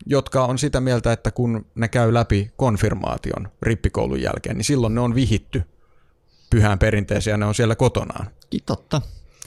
[0.05, 5.01] jotka on sitä mieltä, että kun ne käy läpi konfirmaation rippikoulun jälkeen, niin silloin ne
[5.01, 5.63] on vihitty
[6.49, 8.27] pyhään perinteeseen ja ne on siellä kotonaan.
[8.65, 9.01] Totta.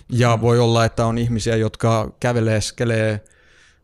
[0.08, 3.24] Ja voi olla, että on ihmisiä, jotka käveleskelee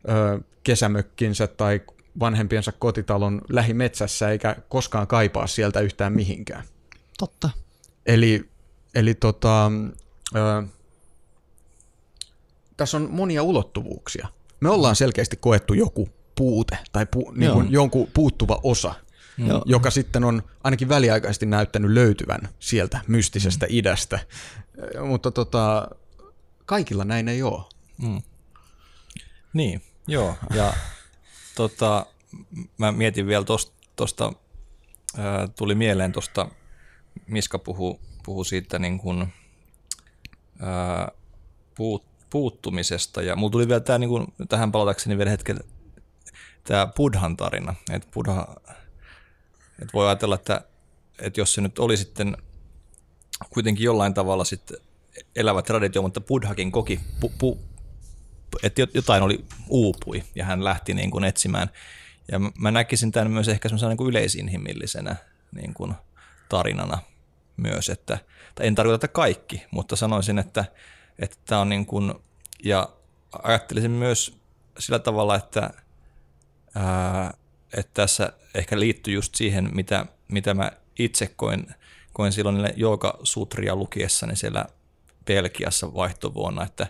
[0.09, 1.81] ö, kesämökkinsä tai
[2.21, 6.65] vanhempiensa kotitalon lähimetsässä eikä koskaan kaipaa sieltä yhtään mihinkään.
[7.19, 7.51] Totta.
[8.07, 8.51] Eli,
[8.95, 9.67] eli tota,
[10.37, 10.63] ö,
[12.77, 14.29] tässä on monia ulottuvuuksia.
[14.61, 18.95] Me ollaan selkeästi koettu joku puute tai pu, niin kuin jonkun puuttuva osa,
[19.37, 19.47] mm.
[19.65, 23.71] joka sitten on ainakin väliaikaisesti näyttänyt löytyvän sieltä mystisestä mm.
[23.73, 24.19] idästä.
[25.07, 25.89] Mutta tota,
[26.67, 27.63] kaikilla näin ei ole.
[27.99, 28.23] Mm.
[29.53, 30.35] Niin, joo.
[30.55, 30.73] Ja
[31.55, 32.07] tota,
[32.79, 33.45] mä mietin vielä
[33.97, 34.33] tuosta,
[35.57, 36.49] tuli mieleen tuosta,
[37.27, 39.33] Miska puhuu puhu siitä niin kuin,
[40.61, 41.09] ää,
[41.75, 43.23] puut, puuttumisesta.
[43.23, 45.61] Ja mulla tuli vielä tämä, niin kuin, tähän palatakseni vielä hetken,
[46.65, 47.75] tämä Buddhan tarina.
[47.93, 48.57] Että Buddha,
[49.83, 50.65] että voi ajatella, että,
[51.19, 52.37] että jos se nyt oli sitten
[53.51, 54.79] kuitenkin jollain tavalla sitten
[55.37, 57.59] elävä traditio, mutta Buddhakin koki, pu, pu,
[58.63, 61.71] että jotain oli uupui ja hän lähti niin kuin etsimään.
[62.33, 65.17] Ja mä näkisin tämän myös ehkä semmoisena niin kuin yleisinhimillisenä
[65.53, 65.95] niin kuin
[66.49, 66.99] tarinana
[67.57, 68.19] myös, että
[68.61, 70.65] en tarkoita, että kaikki, mutta sanoisin, että,
[71.19, 72.15] että tämä on niin kuin,
[72.65, 72.89] ja
[73.43, 74.39] ajattelisin myös
[74.79, 75.71] sillä tavalla, että,
[76.75, 77.35] ää,
[77.77, 81.75] että tässä ehkä liittyy just siihen, mitä, mitä mä itse koin,
[82.13, 82.75] koin silloin niille
[83.23, 84.65] sutria lukiessani siellä
[85.27, 86.87] Belgiassa vaihtovuonna, että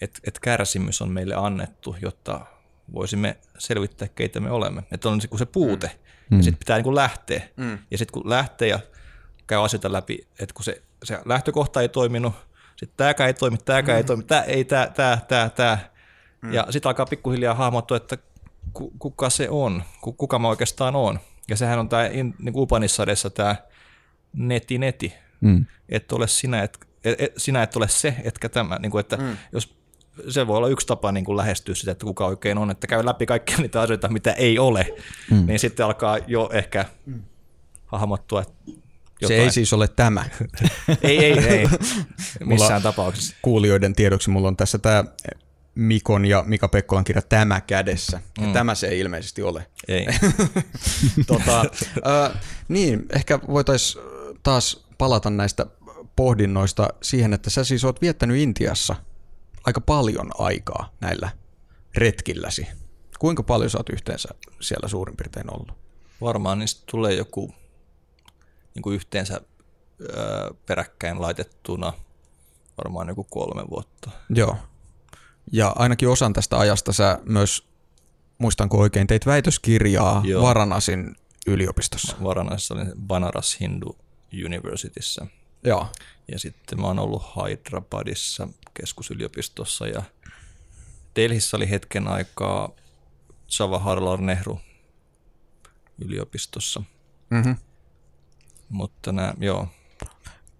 [0.00, 2.40] et, et kärsimys on meille annettu, jotta
[2.94, 4.82] voisimme selvittää, keitä me olemme.
[4.92, 5.90] Että on se puute,
[6.30, 6.36] mm.
[6.36, 7.42] ja sitten pitää niin kuin lähteä.
[7.56, 7.78] Mm.
[7.90, 8.78] Ja sitten kun lähtee ja
[9.46, 12.34] käy asioita läpi, että kun se, se lähtökohta ei toiminut,
[12.76, 14.00] sitten tämäkään ei toimi, tämäkään mm.
[14.00, 15.78] ei toimi, tämä ei, tämä, tämä, tämä, tämä.
[16.42, 16.52] Mm.
[16.52, 18.18] Ja sitten alkaa pikkuhiljaa hahmottua, että
[18.98, 21.20] kuka se on, kuka mä oikeastaan on.
[21.48, 23.56] Ja sehän on tämä niin Upanissadessa tämä
[24.32, 25.66] neti neti, mm.
[25.88, 28.78] että ole sinä, et, et, et, sinä et ole se, etkä tämä.
[28.78, 29.36] Niin kuin, että mm.
[29.52, 29.76] jos
[30.28, 33.04] se voi olla yksi tapa niin kuin lähestyä sitä, että kuka oikein on, että käy
[33.04, 34.94] läpi kaikkia niitä asioita, mitä ei ole,
[35.30, 35.46] mm.
[35.46, 37.22] niin sitten alkaa jo ehkä mm.
[37.86, 38.54] hahmottua, että
[39.20, 39.38] jotain.
[39.38, 40.24] Se ei siis ole tämä.
[41.02, 41.66] ei, ei, ei.
[42.44, 43.36] Missään tapauksessa.
[43.42, 45.04] Kuulijoiden tiedoksi mulla on tässä tämä
[45.74, 48.20] Mikon ja Mika Pekkolan kirja Tämä kädessä.
[48.40, 48.52] Ja mm.
[48.52, 49.66] tämä se ei ilmeisesti ole.
[49.88, 50.06] Ei.
[51.26, 54.04] tota, äh, niin, ehkä voitaisiin
[54.42, 55.66] taas palata näistä
[56.16, 58.96] pohdinnoista siihen, että sä siis oot viettänyt Intiassa
[59.64, 61.28] aika paljon aikaa näillä
[61.96, 62.66] retkilläsi.
[63.18, 64.28] Kuinka paljon sä oot yhteensä
[64.60, 65.72] siellä suurin piirtein ollut?
[66.20, 67.54] Varmaan niistä tulee joku
[68.74, 69.40] niin kuin yhteensä
[70.00, 71.92] öö, peräkkäin laitettuna
[72.78, 74.10] varmaan joku kolme vuotta.
[74.30, 74.56] Joo.
[75.52, 77.68] Ja ainakin osan tästä ajasta sä myös,
[78.38, 80.42] muistanko oikein, teit väitöskirjaa Joo.
[80.42, 82.16] Varanasin yliopistossa.
[82.24, 83.96] Varanasissa olin Banaras Hindu
[84.46, 85.26] Universityssä.
[85.64, 85.88] Joo.
[86.32, 90.02] Ja sitten mä oon ollut Hyderabadissa keskusyliopistossa ja
[91.16, 92.70] Delhissä oli hetken aikaa
[93.58, 94.60] Jawaharlal Nehru
[96.04, 96.82] yliopistossa.
[97.30, 97.56] Mm-hmm.
[98.68, 99.68] Mutta nämä, joo.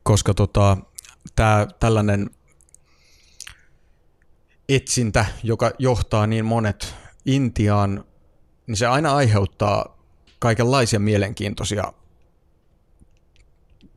[0.03, 0.77] Koska tota,
[1.37, 2.31] tää, tällainen
[4.69, 6.95] etsintä, joka johtaa niin monet
[7.27, 8.05] Intiaan,
[8.67, 9.99] niin se aina aiheuttaa
[10.39, 11.93] kaikenlaisia mielenkiintoisia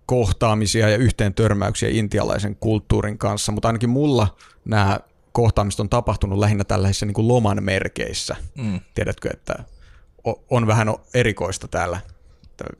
[0.07, 4.99] kohtaamisia ja yhteen törmäyksiä intialaisen kulttuurin kanssa, mutta ainakin mulla nämä
[5.31, 8.35] kohtaamiset on tapahtunut lähinnä tällaisissa niin kuin loman merkeissä.
[8.55, 8.79] Mm.
[8.95, 9.63] Tiedätkö, että
[10.49, 11.99] on vähän erikoista täällä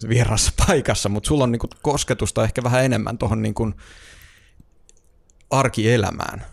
[0.09, 3.55] vierassa paikassa, mutta sulla on niin kuin kosketusta ehkä vähän enemmän tuohon niin
[5.49, 6.45] arkielämään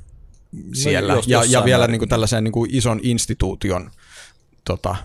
[0.75, 1.14] siellä.
[1.14, 3.91] No, ja, ja vielä niin kuin tällaiseen niin kuin ison instituution
[4.64, 4.97] tota,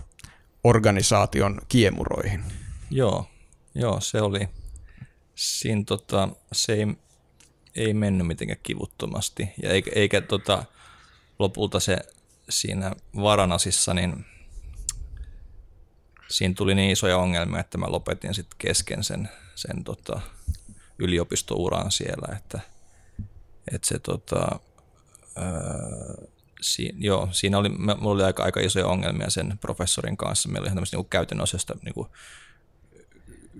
[0.64, 2.44] organisaation kiemuroihin.
[2.90, 3.26] Joo,
[3.74, 4.48] joo se oli.
[5.40, 6.86] Siinä tota, se ei,
[7.74, 9.48] ei mennyt mitenkään kivuttomasti.
[9.62, 10.64] Ja eikä, eikä tota,
[11.38, 11.98] lopulta se
[12.48, 14.26] siinä Varanasissa, niin
[16.28, 20.20] siinä tuli niin isoja ongelmia, että mä lopetin sitten kesken sen, sen tota,
[20.98, 22.60] yliopistouran siellä, että,
[23.72, 24.60] että se tota,
[25.38, 26.26] öö,
[26.60, 30.48] si, joo, siinä oli, mulla oli aika, aika isoja ongelmia sen professorin kanssa.
[30.48, 32.06] Meillä oli ihan tämmöistä niin käytännön osasta niin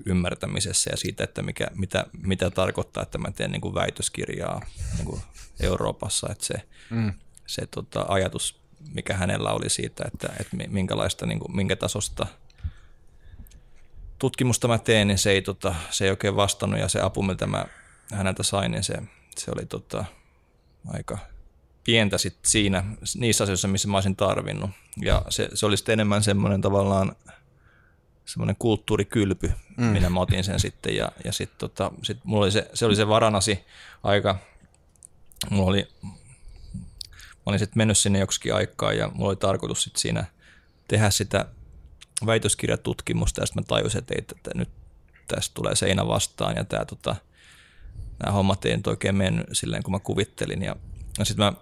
[0.07, 4.61] ymmärtämisessä ja siitä, että mikä, mitä, mitä tarkoittaa, että mä teen niin kuin väitöskirjaa
[4.96, 5.22] niin kuin
[5.61, 6.28] Euroopassa.
[6.30, 6.55] Että se,
[6.90, 7.12] mm.
[7.46, 8.61] se tota, ajatus,
[8.94, 12.26] mikä hänellä oli siitä, että, että minkälaista, niin kuin, minkä tasosta–
[14.20, 17.46] tutkimusta mä teen, niin se ei, tota, se ei oikein vastannut ja se apu, mitä
[17.46, 17.64] mä
[18.12, 18.94] häneltä sain, niin se,
[19.36, 20.05] se oli tota,
[20.86, 21.18] aika
[21.84, 22.84] pientä sit siinä,
[23.16, 24.70] niissä asioissa, missä mä olisin tarvinnut.
[25.03, 27.16] Ja se, se oli sitten enemmän semmoinen tavallaan
[28.32, 29.84] semmoinen kulttuurikylpy, mm.
[29.84, 30.96] minä mä otin sen sitten.
[30.96, 33.64] Ja, ja sitten tota, sit mulla oli se, se oli se varanasi
[34.02, 34.38] aika
[35.50, 36.10] mulla oli, mä
[37.46, 40.24] olin sitten mennyt sinne joksikin aikaa ja mulla oli tarkoitus sitten siinä
[40.88, 41.44] tehdä sitä
[42.26, 44.68] väitöskirjatutkimusta ja sitten mä tajusin, että, ei, että nyt
[45.28, 47.16] tästä tulee seinä vastaan ja tämä tota,
[48.22, 50.62] nämä hommat ei nyt oikein mennyt silleen, kun mä kuvittelin.
[50.62, 50.76] Ja,
[51.18, 51.52] ja sitten mä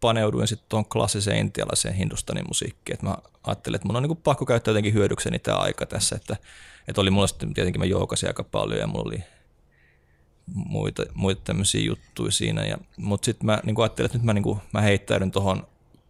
[0.00, 2.98] paneuduin sitten tuon klassiseen intialaiseen hindustanin musiikkiin.
[3.02, 6.36] mä ajattelin, että mun on niinku pakko käyttää jotenkin hyödykseni tämä aika tässä, että,
[6.88, 9.22] että oli mulla sitten tietenkin mä joukasin aika paljon ja mulla oli
[10.54, 12.78] muita, muita tämmöisiä juttuja siinä.
[12.96, 15.66] Mutta sitten mä niin ajattelin, että nyt mä, niin kuin, mä heittäydyn tuohon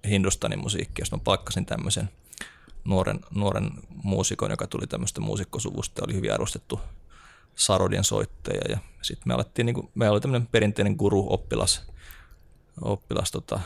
[0.09, 2.09] hindustanin musiikkiin, jos mä pakkasin tämmöisen
[2.85, 3.71] nuoren, nuoren
[4.03, 6.81] muusikon, joka tuli tämmöistä muusikkosuvusta oli hyvin arvostettu
[7.55, 8.61] Sarodien soittaja.
[8.69, 11.83] Ja sitten me alettiin, niin kuin, meillä oli tämmöinen perinteinen guru-oppilas,
[12.81, 13.61] oppilas tota,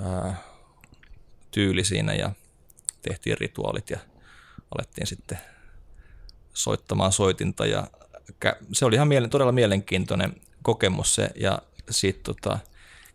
[0.00, 0.36] ää,
[1.50, 2.32] tyyli siinä ja
[3.02, 3.98] tehtiin rituaalit ja
[4.74, 5.38] alettiin sitten
[6.54, 7.86] soittamaan soitinta ja
[8.72, 12.58] se oli ihan mielen, todella mielenkiintoinen kokemus se ja sitten tota,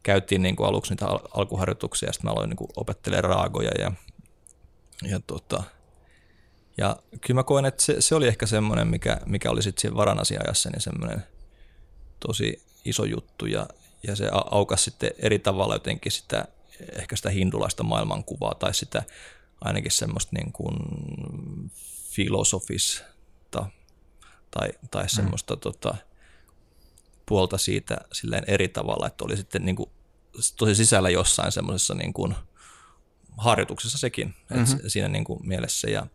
[0.04, 3.92] käytiin niin kuin aluksi niitä al- alkuharjoituksia ja sitten mä aloin niin opettelemaan raagoja ja,
[5.04, 5.64] ja, tota,
[6.78, 9.98] ja kyllä mä koen, että se, se oli ehkä semmoinen, mikä, mikä oli sitten siinä
[9.98, 11.24] varanasiajassa niin semmoinen
[12.20, 13.68] tosi iso juttu ja,
[14.08, 16.46] ja se aukasi sitten eri tavalla jotenkin sitä,
[17.00, 19.04] ehkä sitä hindulaista maailmankuvaa tai sitä
[19.62, 20.76] ainakin semmoista niin kuin
[22.10, 23.66] filosofista
[24.52, 25.10] tai, tai mm.
[25.10, 25.96] semmoista tota,
[27.26, 29.90] puolta siitä silleen eri tavalla, että oli sitten niin kuin,
[30.58, 32.36] tosi sisällä jossain semmoisessa niin kuin,
[33.38, 34.80] harjoituksessa sekin mm-hmm.
[34.88, 36.08] siinä niin kuin, mielessä ja,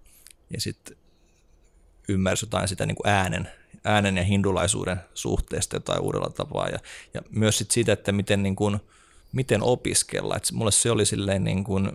[0.51, 0.97] ja sitten
[2.09, 3.51] ymmärsi jotain sitä niin kuin äänen,
[3.87, 6.79] äänen ja hindulaisuuden suhteesta jotain uudella tapaa ja,
[7.15, 8.81] ja myös sit siitä, että miten, niin kuin,
[9.33, 10.37] miten opiskella.
[10.37, 11.93] Et mulle se oli silleen, niin kuin,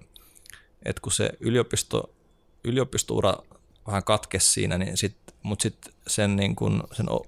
[0.86, 2.14] että kun se yliopisto,
[2.64, 3.34] yliopistoura
[3.88, 7.26] vähän katkesi siinä, niin sit, mutta sitten sen, niin kun, sen o,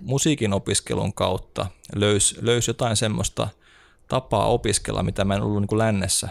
[0.00, 3.48] musiikin opiskelun kautta löysi löys jotain semmoista
[4.08, 6.28] tapaa opiskella, mitä mä en ollut niin kuin lännessä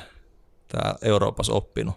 [0.68, 1.96] täällä Euroopassa oppinut.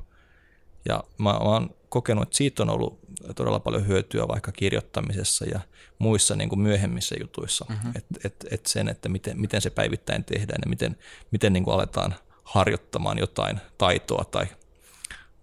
[0.88, 2.98] Ja mä, mä oon kokenut, että siitä on ollut
[3.36, 5.60] todella paljon hyötyä vaikka kirjoittamisessa ja
[5.98, 7.66] muissa niin kuin myöhemmissä jutuissa.
[7.68, 7.92] Mm-hmm.
[7.94, 10.96] Että et, et sen, että miten, miten se päivittäin tehdään ja miten,
[11.30, 12.14] miten niin kuin aletaan
[12.44, 14.46] harjoittamaan jotain taitoa tai,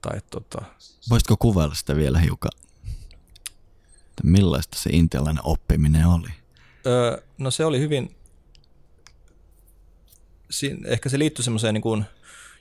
[0.02, 0.62] tai tota...
[1.10, 2.52] Voisitko kuvailla sitä vielä hiukan?
[4.10, 6.30] Että millaista se intialainen oppiminen oli?
[6.86, 8.16] Öö, no se oli hyvin,
[10.52, 12.06] Siin, ehkä se liittyi semmoiseen niin kuin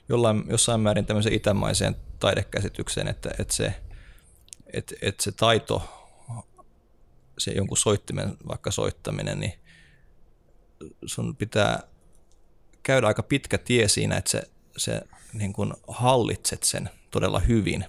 [0.09, 3.73] jollain, jossain määrin tämmöiseen itämaiseen taidekäsitykseen, että, että, se,
[4.73, 5.81] että, että se taito,
[7.37, 9.53] se jonkun soittimen vaikka soittaminen, niin
[11.05, 11.83] sun pitää
[12.83, 14.43] käydä aika pitkä tie siinä, että se,
[14.77, 15.01] se
[15.33, 17.85] niin kuin hallitset sen todella hyvin.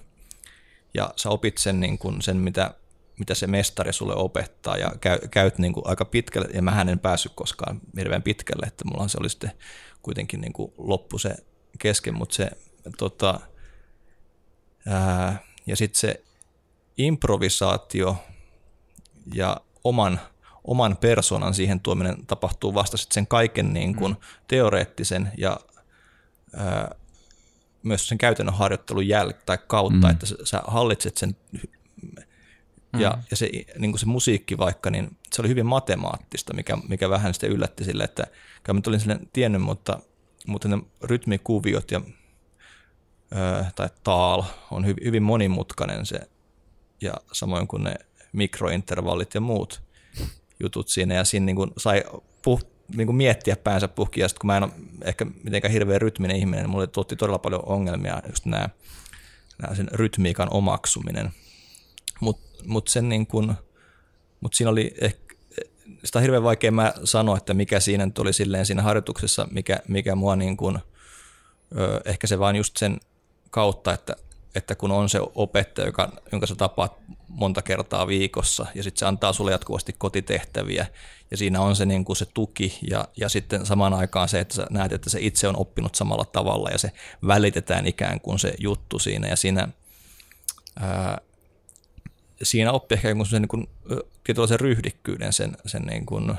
[0.93, 2.73] Ja sä opit sen, niin kuin sen mitä
[3.19, 6.99] mitä se mestari sulle opettaa ja käy, käyt niin kuin aika pitkälle, ja mä en
[6.99, 9.51] päässyt koskaan hirveän pitkälle, että mulla se oli sitten
[10.01, 11.35] kuitenkin niin kuin loppu se
[11.79, 12.51] kesken, mutta se
[12.97, 13.39] tota,
[14.87, 16.23] ää, ja sitten se
[16.97, 18.17] improvisaatio
[19.33, 20.19] ja oman,
[20.63, 24.19] oman persoonan siihen tuominen tapahtuu vasta sitten sen kaiken niin kuin mm.
[24.47, 25.59] teoreettisen ja
[26.55, 26.95] ää,
[27.83, 30.09] myös sen käytännön harjoittelun jäl- tai kautta, mm.
[30.09, 31.35] että sä hallitset sen
[32.93, 33.01] Mm.
[33.01, 33.49] Ja, ja se,
[33.79, 37.83] niin kuin se musiikki vaikka, niin se oli hyvin matemaattista, mikä, mikä vähän sitten yllätti
[37.83, 38.27] sille, että
[38.73, 39.99] mä olin sille tiennyt, mutta,
[40.47, 42.01] mutta ne rytmikuviot ja,
[43.31, 46.19] ö, tai taal on hy, hyvin monimutkainen se,
[47.01, 47.95] ja samoin kuin ne
[48.33, 49.81] mikrointervallit ja muut
[50.59, 52.03] jutut siinä, ja siinä niin kuin sai
[52.41, 52.63] puh,
[52.95, 54.71] niin kuin miettiä päänsä puhki, ja sitten kun mä en ole
[55.03, 58.69] ehkä mitenkään hirveän rytminen ihminen, niin mulle tuotti todella paljon ongelmia just nämä,
[59.61, 61.31] nämä sen rytmiikan omaksuminen,
[62.19, 63.55] mutta mut sen niin kun,
[64.41, 65.26] mut siinä oli ehkä,
[66.03, 69.79] sitä on hirveän vaikea mä sanoa, että mikä siinä nyt oli silleen siinä harjoituksessa, mikä,
[69.87, 70.79] mikä mua niin kun,
[71.77, 72.99] ö, ehkä se vaan just sen
[73.49, 74.15] kautta, että,
[74.55, 76.93] että kun on se opettaja, joka, jonka sä tapaat
[77.27, 80.85] monta kertaa viikossa ja sitten se antaa sulle jatkuvasti kotitehtäviä
[81.31, 84.55] ja siinä on se, niin kuin se tuki ja, ja sitten samaan aikaan se, että
[84.55, 86.91] sä näet, että se itse on oppinut samalla tavalla ja se
[87.27, 89.67] välitetään ikään kuin se juttu siinä ja siinä
[90.79, 91.21] ää,
[92.43, 93.69] siinä oppi ehkä jonkun sen niin
[94.23, 96.33] tietynlaisen ryhdikkyyden sen, sen niin kuin,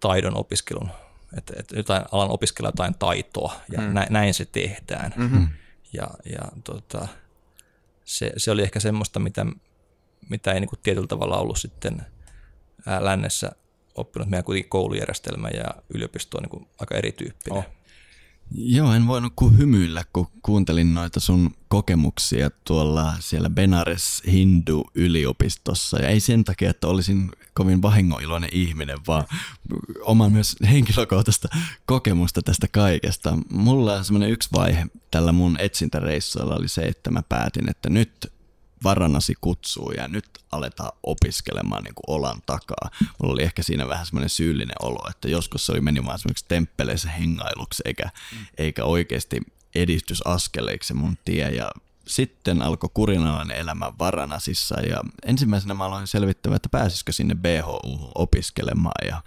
[0.00, 0.90] taidon opiskelun,
[1.36, 3.94] että, että jotain, alan opiskella jotain taitoa ja mm.
[3.94, 5.14] näin, näin se tehdään.
[5.16, 5.48] Mm-hmm.
[5.92, 7.08] Ja, ja tota,
[8.04, 9.46] se, se, oli ehkä semmoista, mitä,
[10.30, 12.06] mitä ei niin kuin tietyllä tavalla ollut sitten
[13.00, 13.52] lännessä
[13.94, 14.28] oppinut.
[14.28, 17.58] Meidän kuitenkin koulujärjestelmä ja yliopisto on niin kuin aika erityyppinen.
[17.58, 17.64] Oh.
[18.50, 25.98] Joo, en voinut kuin hymyillä, kun kuuntelin noita sun kokemuksia tuolla siellä Benares Hindu yliopistossa.
[25.98, 29.24] Ja ei sen takia, että olisin kovin vahingoiloinen ihminen, vaan
[30.02, 31.48] oman myös henkilökohtaista
[31.86, 33.38] kokemusta tästä kaikesta.
[33.50, 38.32] Mulla on semmoinen yksi vaihe tällä mun etsintäreissuilla oli se, että mä päätin, että nyt
[38.84, 42.90] Varanasi kutsuu ja nyt aletaan opiskelemaan niin kuin olan takaa.
[43.00, 46.44] Mulla oli ehkä siinä vähän semmoinen syyllinen olo, että joskus se oli meni vaan semmoiksi
[46.48, 48.46] temppeleissä hengailuksi eikä, mm.
[48.58, 49.40] eikä oikeasti
[49.74, 51.50] edistysaskeleiksi mun tie.
[51.50, 51.70] Ja
[52.06, 59.08] sitten alkoi kurinalainen elämä Varanasissa ja ensimmäisenä mä aloin selvittämään, että pääsisikö sinne BHU opiskelemaan
[59.08, 59.22] ja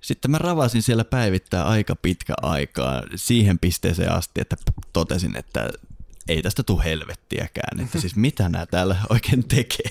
[0.00, 4.56] sitten mä ravasin siellä päivittää aika pitkä aikaa siihen pisteeseen asti, että
[4.92, 5.70] totesin, että
[6.28, 9.90] ei tästä tule helvettiäkään, että siis mitä nämä täällä oikein tekee.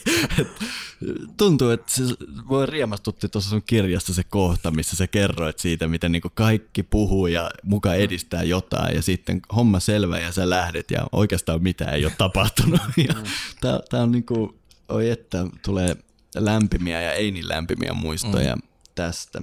[1.38, 2.04] tuntuu, että se
[2.50, 7.28] voi riemastutti tuossa sun kirjassa se kohta, missä sä kerroit siitä, miten niinku kaikki puhuu
[7.28, 12.06] ja muka edistää jotain ja sitten homma selvä ja sä lähdet ja oikeastaan mitään ei
[12.06, 12.82] ole tapahtunut.
[13.08, 13.14] Ja
[13.62, 14.60] tää, tää on niinku,
[14.90, 15.96] oi että tulee
[16.36, 18.62] lämpimiä ja ei niin lämpimiä muistoja mm.
[18.96, 19.42] tästä.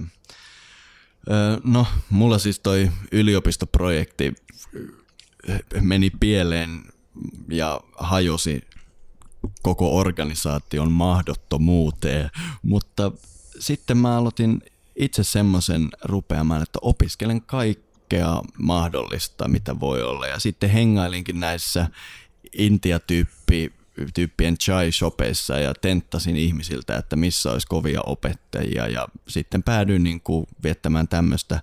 [1.63, 4.33] No, mulla siis toi yliopistoprojekti
[5.81, 6.83] meni pieleen
[7.49, 8.61] ja hajosi
[9.61, 12.29] koko organisaation mahdottomuuteen,
[12.61, 13.11] mutta
[13.59, 14.61] sitten mä aloitin
[14.95, 20.27] itse semmoisen rupeamaan, että opiskelen kaikkea mahdollista, mitä voi olla.
[20.27, 21.87] Ja sitten hengailinkin näissä
[22.57, 23.73] Intia-tyyppi
[24.13, 30.47] tyyppien chai-shopeissa ja tenttasin ihmisiltä, että missä olisi kovia opettajia ja sitten päädyin niin kuin
[30.63, 31.61] viettämään tämmöistä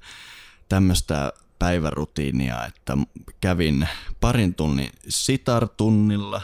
[0.69, 2.97] tämmöistä päivärutiinia, että
[3.41, 3.89] kävin
[4.21, 6.43] parin tunnin sitar-tunnilla,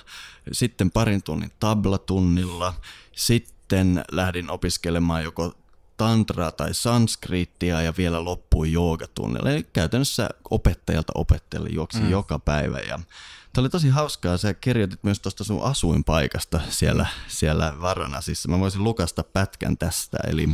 [0.52, 2.74] sitten parin tunnin tablatunnilla,
[3.12, 5.52] sitten lähdin opiskelemaan joko
[5.96, 9.50] tantraa tai sanskriittia ja vielä loppui joogatunnilla.
[9.50, 12.10] Eli käytännössä opettajalta opettajalle juoksi mm.
[12.10, 12.98] joka päivä ja
[13.52, 14.36] Tämä oli tosi hauskaa.
[14.36, 18.48] Sä kirjoitit myös tuosta sun asuinpaikasta siellä, siellä Varanasissa.
[18.48, 20.18] Mä voisin lukasta pätkän tästä.
[20.26, 20.48] Eli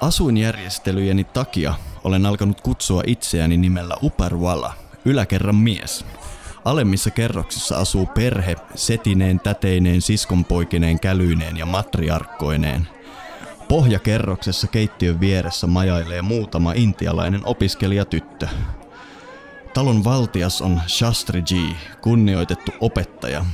[0.00, 1.74] Asuinjärjestelyjeni takia
[2.04, 4.74] olen alkanut kutsua itseäni nimellä Uparwala,
[5.04, 6.04] yläkerran mies.
[6.64, 12.88] Alemmissa kerroksissa asuu perhe setineen, täteineen, siskonpoikineen, kälyineen ja matriarkkoineen.
[13.68, 18.48] Pohjakerroksessa keittiön vieressä majailee muutama intialainen opiskelijatyttö.
[19.74, 23.44] Talon valtias on Shastriji, kunnioitettu opettaja.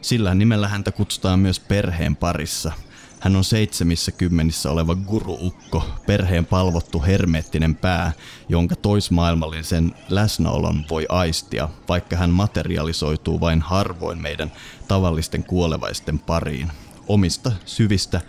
[0.00, 2.72] Sillä nimellä häntä kutsutaan myös perheen parissa–
[3.20, 8.12] hän on seitsemissä kymmenissä oleva guruukko, perheen palvottu hermeettinen pää,
[8.48, 14.52] jonka toismaailmallisen läsnäolon voi aistia, vaikka hän materialisoituu vain harvoin meidän
[14.88, 16.70] tavallisten kuolevaisten pariin.
[17.08, 18.20] Omista syvistä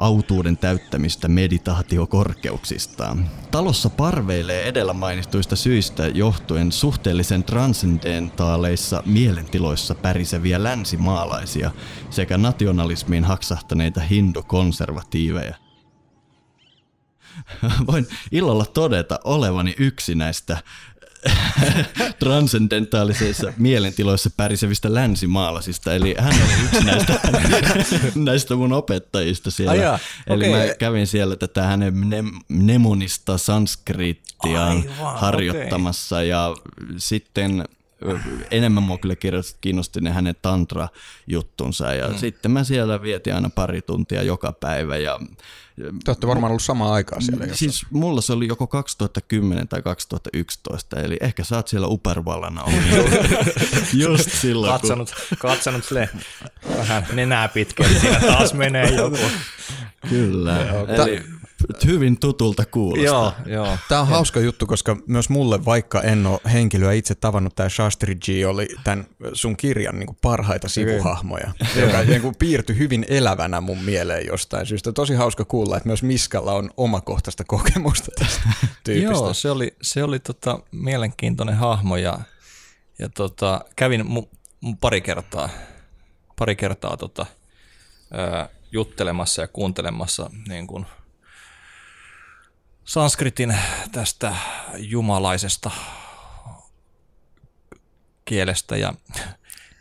[0.00, 3.30] autuuden täyttämistä meditaatiokorkeuksistaan.
[3.50, 11.70] Talossa parveilee edellä mainituista syistä johtuen suhteellisen transcendentaaleissa mielentiloissa päriseviä länsimaalaisia
[12.10, 15.54] sekä nationalismiin haksahtaneita hindukonservatiiveja.
[17.86, 20.62] Voin ilolla todeta olevani yksi näistä
[22.18, 27.20] transcendentaalisissa mielentiloissa pärisevistä länsimaalaisista, eli hän oli yksi näistä,
[28.30, 29.92] näistä mun opettajista siellä.
[29.92, 30.68] Ai eli okay.
[30.68, 31.94] mä kävin siellä tätä hänen
[32.48, 36.26] mnemonista sanskrittiaan harjoittamassa okay.
[36.26, 36.54] ja
[36.96, 37.64] sitten
[38.50, 39.14] enemmän mua kyllä
[39.60, 42.16] kiinnosti ne hänen tantra-juttunsa ja mm.
[42.16, 45.18] sitten mä siellä vietin aina pari tuntia joka päivä ja
[46.04, 47.44] te olette varmaan ollut samaan aikaan siellä.
[47.44, 47.58] Jossain.
[47.58, 52.80] Siis mulla se oli joko 2010 tai 2011, eli ehkä sä oot siellä Upervallana ollut
[53.92, 54.72] just silloin.
[54.72, 55.38] Katsonut, kun...
[55.38, 56.08] katsonut sille
[56.76, 59.18] vähän nenää pitkälle, siinä taas menee joku.
[60.08, 60.56] Kyllä,
[60.88, 61.39] eli
[61.86, 63.42] hyvin tutulta kuulostaa.
[63.46, 63.78] Joo, joo.
[63.88, 68.14] Tämä on hauska juttu, koska myös mulle, vaikka en ole henkilöä itse tavannut, tämä Shastri
[68.14, 73.60] G oli tämän sun kirjan niin kuin parhaita sivuhahmoja, joka niin kuin piirtyi hyvin elävänä
[73.60, 74.92] mun mieleen jostain syystä.
[74.92, 78.42] Tosi hauska kuulla, että myös Miskalla on omakohtaista kokemusta tästä
[78.84, 79.12] tyypistä.
[79.12, 82.18] Joo, se oli, se oli tota, mielenkiintoinen hahmo ja,
[82.98, 84.24] ja tota, kävin mu,
[84.60, 85.48] mu pari kertaa,
[86.36, 87.26] pari kertaa tota,
[88.12, 90.86] ää, juttelemassa ja kuuntelemassa niin kuin–
[92.90, 93.56] sanskritin
[93.92, 94.36] tästä
[94.76, 95.70] jumalaisesta
[98.24, 98.94] kielestä ja,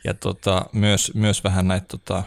[0.04, 2.24] ja tota, myös, myös vähän näitä tota,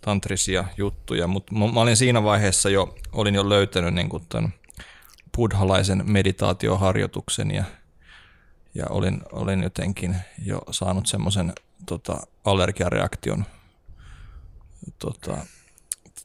[0.00, 4.54] tantrisia juttuja, mutta mä olin siinä vaiheessa jo, olin jo löytänyt niin kuin tämän
[5.36, 7.64] buddhalaisen meditaatioharjoituksen ja,
[8.74, 11.52] ja olin, olin jotenkin jo saanut semmoisen
[11.86, 13.46] tota, allergiareaktion
[14.98, 15.36] tota,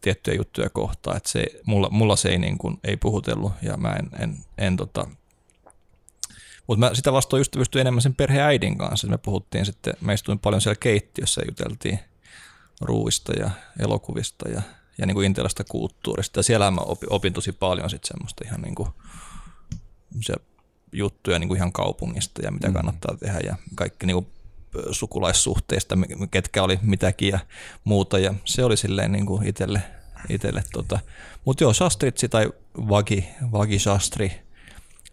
[0.01, 3.93] tiettyjä juttuja kohtaan, että se, mulla, mulla se ei, niin kuin, ei puhutellut ja mä
[3.93, 5.07] en, en, en tota,
[6.67, 9.07] mutta mä sitä vastoin ystävystyin enemmän sen perheäidin kanssa.
[9.07, 11.99] Me puhuttiin sitten, me istuin paljon siellä keittiössä ja juteltiin
[12.81, 13.49] ruuista ja
[13.79, 14.61] elokuvista ja,
[14.97, 16.39] ja niin kuin intialaista kulttuurista.
[16.39, 18.89] Ja siellä mä opin, opin tosi paljon sitten semmoista ihan niin kuin,
[20.21, 20.33] se
[20.93, 22.73] juttuja niin kuin ihan kaupungista ja mitä mm.
[22.73, 24.27] kannattaa tehdä ja kaikki niin kuin
[24.91, 25.97] sukulaissuhteista,
[26.31, 27.39] ketkä oli mitäkin ja
[27.83, 28.19] muuta.
[28.19, 29.81] Ja se oli silleen niin kuin itselle,
[30.29, 30.99] itselle tota.
[31.45, 32.49] Mutta joo, Shastritsi tai
[32.89, 34.31] Vagi, Vagi Shastri,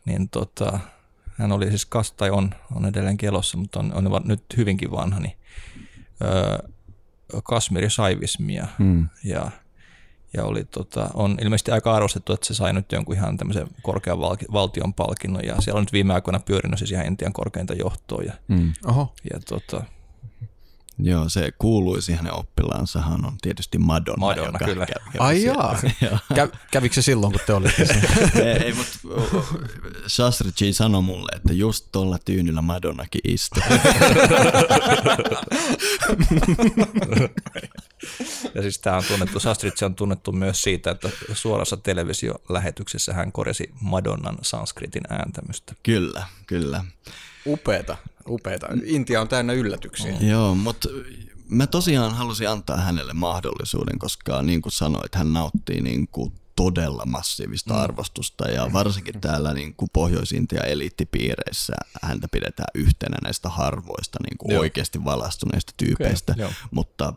[0.04, 0.78] niin tota,
[1.38, 5.20] hän oli siis kas, tai on, on edelleen kelossa, mutta on, on nyt hyvinkin vanha,
[5.20, 5.38] niin
[6.22, 6.58] öö,
[7.44, 9.08] Kasmiri Saivismia hmm.
[9.24, 9.50] ja,
[10.38, 14.20] ja oli tota, on ilmeisesti aika arvostettu, että se sai nyt jonkun ihan tämmöisen korkean
[14.20, 18.22] val, valtion palkinnon ja siellä on nyt viime aikoina pyörinyt siis ihan Intian korkeinta johtoa
[18.22, 18.72] ja, hmm.
[18.86, 19.12] Oho.
[19.32, 19.84] ja tota,
[20.98, 24.26] Joo, se kuuluisi hänen oppilaansahan on tietysti Madonna.
[24.26, 24.86] Madonna, joka kyllä.
[24.86, 25.78] Kävi, kävi Ai jaa.
[26.34, 27.82] Kä, kävikö se silloin, kun te olitte
[28.34, 28.98] ei, ei, mutta
[30.08, 33.62] Shastriji sanoi mulle, että just tuolla tyynyllä Madonnakin istuu.
[38.54, 43.70] ja siis tämä on tunnettu, Shastriji on tunnettu myös siitä, että suorassa televisiolähetyksessä hän korjasi
[43.80, 45.74] Madonnan sanskritin ääntämystä.
[45.82, 46.84] Kyllä, kyllä.
[47.46, 47.96] Upeeta,
[48.28, 48.66] upeeta.
[48.84, 50.12] Intia on täynnä yllätyksiä.
[50.20, 50.28] Mm.
[50.28, 50.88] Joo, mutta
[51.48, 57.06] mä tosiaan halusin antaa hänelle mahdollisuuden, koska niin kuin sanoit, hän nauttii niin kuin todella
[57.06, 57.80] massiivista mm.
[57.80, 61.72] arvostusta ja varsinkin täällä niin kuin Pohjois-Intian eliittipiireissä
[62.02, 67.12] häntä pidetään yhtenä näistä harvoista niin kuin oikeasti valastuneista tyypeistä, okay, mutta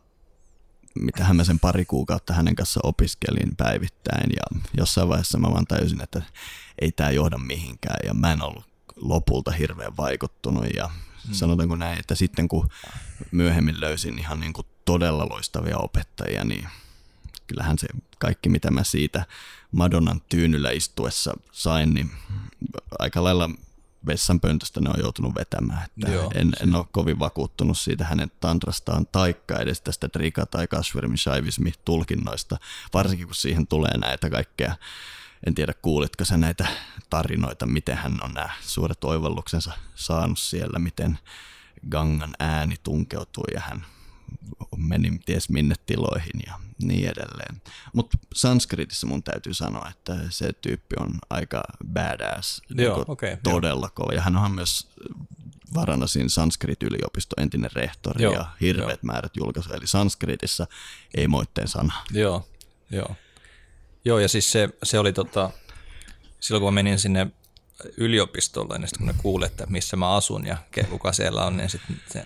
[1.00, 6.02] mitä mä sen pari kuukautta hänen kanssa opiskelin päivittäin ja jossain vaiheessa mä vaan tajusin,
[6.02, 6.22] että
[6.82, 8.71] ei tämä johda mihinkään ja mä en ollut
[9.02, 11.34] lopulta hirveän vaikuttunut ja hmm.
[11.34, 12.70] sanotaanko näin, että sitten kun
[13.32, 16.68] myöhemmin löysin ihan niin kuin todella loistavia opettajia, niin
[17.48, 17.88] kyllähän se
[18.20, 19.26] kaikki mitä mä siitä
[19.72, 22.12] Madonnan tyynyllä istuessa sain, niin
[23.00, 23.50] aika lailla
[24.06, 25.86] vessanpöntöstä ne on joutunut vetämään.
[25.86, 30.68] Että Joo, en, en ole kovin vakuuttunut siitä hänen tantrastaan taikka edes tästä Trika- tai
[30.68, 32.58] Kashvermi Shaivismi tulkinnoista,
[32.94, 34.76] varsinkin kun siihen tulee näitä kaikkea
[35.48, 36.68] en tiedä kuulitko sä näitä
[37.10, 41.20] tarinoita, miten hän on nämä suuret oivalluksensa saanut siellä, miten
[41.90, 43.86] Gangan ääni tunkeutui ja hän
[44.78, 47.62] meni ties minne tiloihin ja niin edelleen.
[47.94, 51.64] Mutta sanskritissa mun täytyy sanoa, että se tyyppi on aika
[51.94, 53.92] badass, joo, niin okay, todella joo.
[53.96, 54.14] kova.
[54.14, 54.88] Ja hän on myös
[55.74, 59.14] Varanasin sanskrit-yliopisto entinen rehtori joo, ja hirveät joo.
[59.14, 59.76] määrät julkaisuja.
[59.76, 60.68] Eli sanskritissa
[61.14, 61.94] ei moitteen sana.
[62.12, 62.48] Joo,
[62.92, 63.16] joo.
[64.06, 65.50] Joo, ja siis se, se oli tota,
[66.40, 67.28] silloin kun mä menin sinne
[67.98, 70.58] yliopistolle, niin sitten kun ne kuuli, että missä mä asun ja
[70.90, 72.26] kuka siellä on, niin sitten se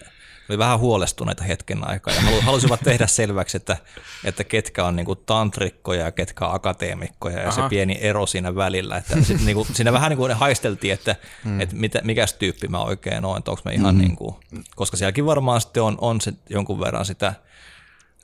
[0.49, 3.77] oli vähän huolestuneita hetken aikaa ja halusivat tehdä selväksi, että,
[4.23, 7.61] että ketkä on niinku tantrikkoja ja ketkä on akateemikkoja ja Aha.
[7.61, 8.97] se pieni ero siinä välillä.
[8.97, 11.61] Että sit niinku, siinä vähän niin kuin haisteltiin, että, hmm.
[11.61, 14.01] että mitä, mikäs tyyppi mä oikein oon, että onko mä ihan hmm.
[14.01, 14.39] niinku,
[14.75, 17.33] koska sielläkin varmaan sitten on, on se jonkun verran sitä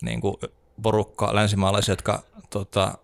[0.01, 0.39] niinku
[0.81, 2.97] porukka länsimaalaisia, jotka tota,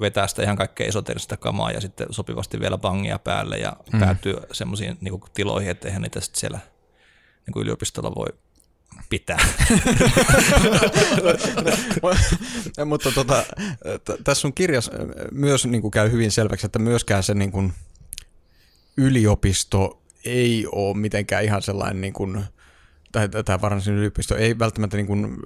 [0.00, 4.00] vetää sitä ihan kaikkea esoterista kamaa ja sitten sopivasti vielä bangia päälle ja mm.
[4.00, 6.58] päätyy semmoisiin niin tiloihin, että eihän niitä sitten siellä
[7.46, 8.26] niin kuin yliopistolla voi
[9.10, 9.38] pitää.
[12.86, 13.44] Mutta tota,
[14.24, 14.92] tässä sun kirjassa
[15.32, 17.72] myös niin kuin käy hyvin selväksi, että myöskään se niin kuin
[18.96, 22.44] yliopisto ei ole mitenkään ihan sellainen, niin kuin,
[23.12, 25.36] tai tämä varsinaisen yliopisto ei välttämättä niin kuin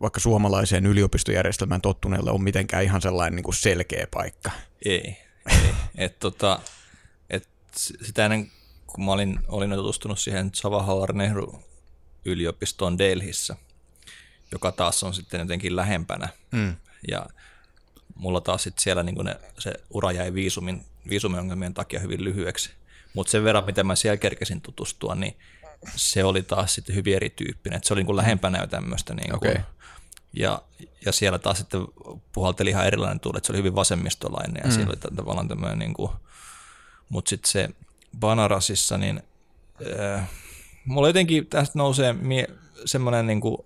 [0.00, 4.50] vaikka suomalaiseen yliopistojärjestelmään tottuneelle on mitenkään ihan sellainen niin kuin selkeä paikka.
[4.84, 5.16] Ei,
[5.50, 5.74] ei.
[6.04, 6.60] et, tota,
[7.30, 8.50] et sitä ennen
[8.86, 11.62] kun mä olin, olin tutustunut siihen Jawaharlal Nehru
[12.24, 13.56] yliopistoon Delhissä,
[14.52, 16.28] joka taas on sitten jotenkin lähempänä.
[16.50, 16.76] Mm.
[17.08, 17.26] Ja
[18.14, 22.70] mulla taas sitten siellä niin ne, se ura jäi viisumin, viisumiongelmien takia hyvin lyhyeksi.
[23.14, 25.36] Mutta sen verran, mitä mä siellä kerkesin tutustua, niin
[25.96, 27.76] se oli taas sitten hyvin erityyppinen.
[27.76, 29.62] Et se oli niin kuin lähempänä jo tämmöistä niin kuin, okay.
[30.32, 30.62] Ja,
[31.06, 31.80] ja siellä taas sitten
[32.32, 34.74] puhalteli ihan erilainen tuuli, että se oli hyvin vasemmistolainen ja mm.
[34.74, 36.10] siellä oli tavallaan tämmöinen, niin kuin,
[37.08, 37.68] mutta sitten se
[38.18, 39.22] Banarasissa, niin
[40.00, 40.30] äh,
[40.84, 42.54] mulla jotenkin tästä nousee mie-
[42.84, 43.58] semmoinen, niin kuin,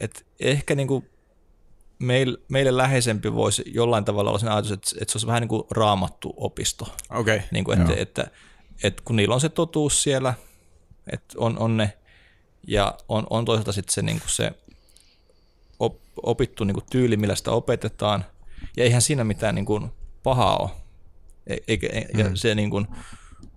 [0.00, 1.10] että ehkä niin kuin
[1.98, 5.48] meil, meille läheisempi voisi jollain tavalla olla sen ajatus, että, että se olisi vähän niin
[5.48, 6.94] kuin raamattu opisto.
[7.10, 7.40] Okay.
[7.50, 8.36] Niin kuin, että, että, että,
[8.82, 10.34] että kun niillä on se totuus siellä,
[11.12, 11.98] että on, on ne,
[12.66, 14.52] ja on, on toisaalta sitten se, niin kuin se
[16.22, 18.24] opittu niin kuin tyyli, millä sitä opetetaan,
[18.76, 19.90] ja eihän siinä mitään niin kuin
[20.22, 20.70] pahaa ole.
[21.46, 22.34] E, eikä, e, ja mm.
[22.34, 22.86] se niin kuin,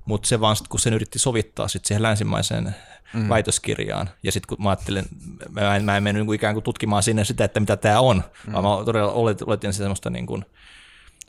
[0.06, 2.76] mutta se vaan sit, kun sen yritti sovittaa sit siihen länsimaiseen
[3.14, 3.30] mm.
[3.30, 4.10] väitöskirjaan.
[4.24, 5.06] Ja sitten kun mä ajattelin,
[5.50, 8.00] mä en, mä en mennyt niin kuin ikään kuin tutkimaan sinne sitä, että mitä tämä
[8.00, 8.54] on, mm.
[8.54, 10.46] vaan mä todella oletin, oletin semmoista niin kuin,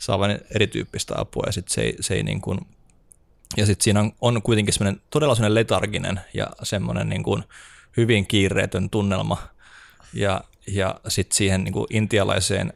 [0.00, 2.60] saavan erityyppistä apua ja sitten se ei, se ei niin kuin,
[3.56, 7.44] ja sitten siinä on, on kuitenkin semmoinen todella semmoinen letarginen ja semmoinen niin kuin
[7.96, 9.38] hyvin kiireetön tunnelma
[10.12, 12.72] ja, ja sitten siihen niin kuin intialaiseen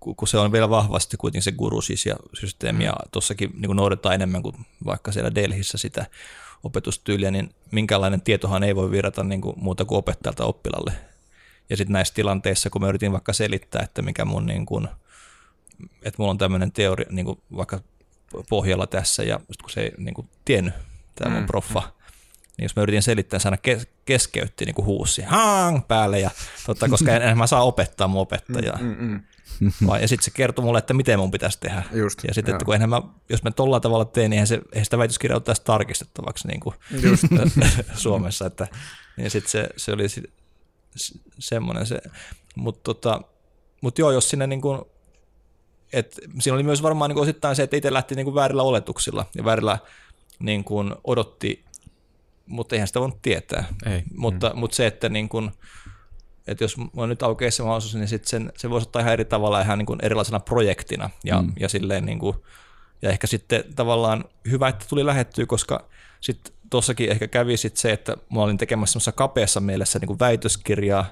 [0.00, 4.14] kun se on vielä vahvasti kuitenkin se guru siis ja systeemi, ja tuossakin niin noudataan
[4.14, 6.06] enemmän kuin vaikka siellä Delhissä sitä
[6.62, 10.92] opetustyyliä, niin minkälainen tietohan ei voi virrata niin kuin muuta kuin opettajalta oppilalle.
[11.70, 14.88] Ja sitten näissä tilanteissa, kun mä yritin vaikka selittää, että mikä mun, niin kuin,
[16.02, 17.80] että mulla on tämmöinen teoria niin kuin vaikka
[18.48, 20.74] pohjalla tässä, ja kun se ei niin kuin, tiennyt,
[21.14, 21.46] tämä mun mm.
[21.46, 21.82] proffa,
[22.58, 26.30] niin jos mä yritin selittää, se aina kes- keskeytti niin kuin huusi hang päälle, ja
[26.66, 28.78] totta, koska en, en mä saa opettaa mun opettajaa.
[28.80, 29.20] Mm, mm,
[29.60, 29.86] mm.
[29.86, 31.82] Vai, ja sitten se kertoi mulle, että miten mun pitäisi tehdä.
[31.92, 34.84] Just, ja sitten, että kun mä, jos mä tolla tavalla teen, niin eihän, se, eihän
[34.84, 37.24] sitä väitöskirjaa ottaisi tarkistettavaksi niin kuin Just.
[37.94, 38.46] Suomessa.
[38.46, 38.68] Että,
[39.16, 40.22] niin sitten se, se oli se,
[41.38, 41.98] semmoinen se.
[42.54, 43.20] Mutta tota,
[43.80, 44.80] mut joo, jos sinne niin kuin,
[45.92, 48.62] et siinä oli myös varmaan niin kuin osittain se, että itse lähti niin kuin väärillä
[48.62, 49.78] oletuksilla ja väärillä
[50.38, 51.64] niin kuin odotti,
[52.50, 53.64] mutta eihän sitä voinut tietää.
[53.86, 54.02] Ei.
[54.16, 54.58] Mutta, mm.
[54.58, 55.50] mutta se, että niin kuin,
[56.46, 59.24] että jos on nyt aukeaa se mahdollisuus, niin sit sen, se voisi ottaa ihan eri
[59.24, 61.52] tavalla ihan niin kuin erilaisena projektina ja, mm.
[61.60, 62.36] ja, silleen niin kuin,
[63.02, 65.88] ja ehkä sitten tavallaan hyvä, että tuli lähettyä, koska
[66.20, 70.18] sitten tuossakin ehkä kävi sit se, että mä olin tekemässä semmoisessa kapeassa mielessä niin kuin
[70.18, 71.06] väitöskirjaa,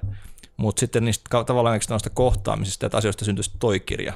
[0.56, 4.14] mutta sitten niistä tavallaan noista kohtaamisista ja asioista syntyisi toi kirja,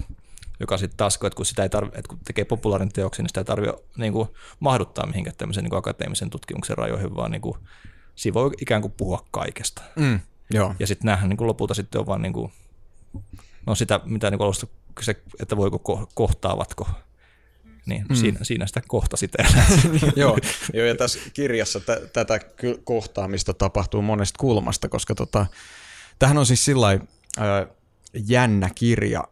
[0.62, 3.40] joka sitten taas, että kun, sitä ei tarvi, että kun tekee populaarin teoksen, niin sitä
[3.40, 4.28] ei tarvitse niin kuin
[4.60, 7.58] mahduttaa mihinkään tämmöisen niin kuin akateemisen tutkimuksen rajoihin, vaan niin kuin,
[8.14, 9.82] siinä voi ikään kuin puhua kaikesta.
[9.96, 10.20] Mm.
[10.50, 10.74] Joo.
[10.78, 12.52] Ja sitten näähän niin lopulta sitten on vaan niin kuin,
[13.66, 14.66] no sitä, mitä niin alusta
[15.00, 16.88] se, että voiko ko, kohtaavatko.
[17.86, 18.14] Niin, mm.
[18.14, 19.46] siinä, siinä sitä kohta sitten.
[20.16, 20.38] Joo,
[20.72, 22.40] joo, ja tässä kirjassa t- tätä
[22.84, 25.46] kohtaamista tapahtuu monesta kulmasta, koska tota,
[26.18, 26.98] tähän on siis sillä
[28.14, 29.24] jännä kirja,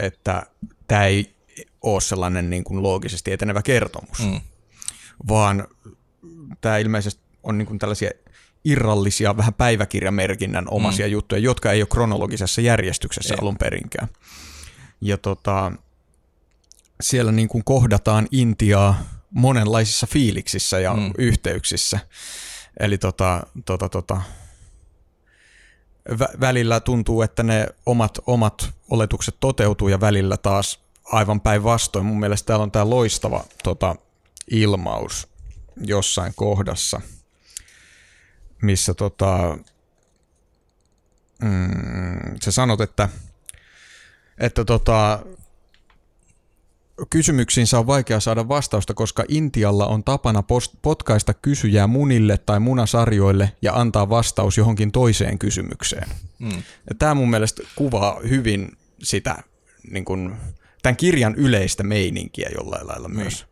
[0.00, 0.46] että
[0.88, 1.34] tämä ei
[1.82, 4.40] ole sellainen niin kuin loogisesti etenevä kertomus, mm.
[5.28, 5.68] vaan
[6.60, 8.10] tämä ilmeisesti on niin kuin tällaisia
[8.64, 11.12] irrallisia, vähän päiväkirjamerkinnän omaisia mm.
[11.12, 13.38] juttuja, jotka ei ole kronologisessa järjestyksessä ei.
[13.40, 14.08] alun perinkään.
[15.00, 15.72] Ja tota,
[17.00, 21.12] siellä niin kuin kohdataan Intiaa monenlaisissa fiiliksissä ja mm.
[21.18, 21.98] yhteyksissä.
[22.80, 24.22] Eli tota, tota, tota,
[26.10, 32.06] vä- välillä tuntuu, että ne omat, omat oletukset toteutuu ja välillä taas aivan päinvastoin.
[32.06, 33.96] Mun mielestä täällä on tämä loistava tota,
[34.50, 35.28] ilmaus
[35.76, 37.00] jossain kohdassa–
[38.62, 39.58] missä tota,
[41.42, 43.08] mm, sä sanot, että,
[44.38, 45.22] että tota,
[47.10, 53.52] kysymyksiinsä on vaikea saada vastausta, koska Intialla on tapana post- potkaista kysyjää munille tai munasarjoille
[53.62, 56.08] ja antaa vastaus johonkin toiseen kysymykseen.
[56.38, 56.62] Mm.
[56.98, 59.42] Tämä mun mielestä kuvaa hyvin sitä
[59.90, 60.36] niin kun,
[60.82, 63.16] tämän kirjan yleistä meininkiä jollain lailla niin.
[63.16, 63.46] myös.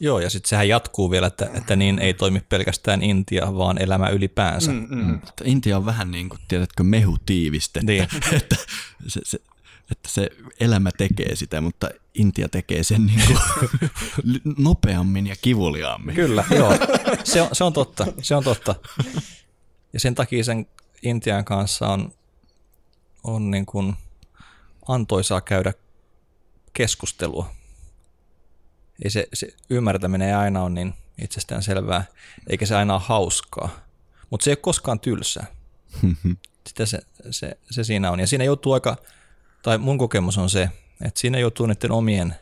[0.00, 4.08] Joo, ja sitten sehän jatkuu vielä, että, että niin ei toimi pelkästään Intia, vaan elämä
[4.08, 4.72] ylipäänsä.
[4.72, 4.96] Mm, mm.
[4.96, 5.20] Mm.
[5.44, 8.02] Intia on vähän niin kuin, tiedätkö, mehutiiviste, niin.
[8.32, 8.56] että,
[9.06, 9.38] se, se,
[9.90, 10.30] että se
[10.60, 13.38] elämä tekee sitä, mutta Intia tekee sen niin kuin
[14.64, 16.14] nopeammin ja kivuliaammin.
[16.14, 16.72] Kyllä, joo.
[17.24, 18.74] Se on, se on totta, se on totta.
[19.92, 20.66] Ja sen takia sen
[21.02, 22.12] Intian kanssa on,
[23.24, 23.94] on niin kuin
[24.88, 25.72] antoisaa käydä
[26.72, 27.50] keskustelua
[29.02, 32.04] ei se, se ymmärtäminen ei aina ole niin itsestään selvää,
[32.46, 33.68] eikä se aina ole hauskaa.
[34.30, 35.46] Mutta se ei ole koskaan tylsää.
[36.68, 36.98] Sitä se,
[37.30, 38.20] se, se siinä on.
[38.20, 38.96] Ja siinä joutuu aika,
[39.64, 40.68] tai mun kokemus on se,
[41.04, 42.34] että siinä joutuu niiden omien,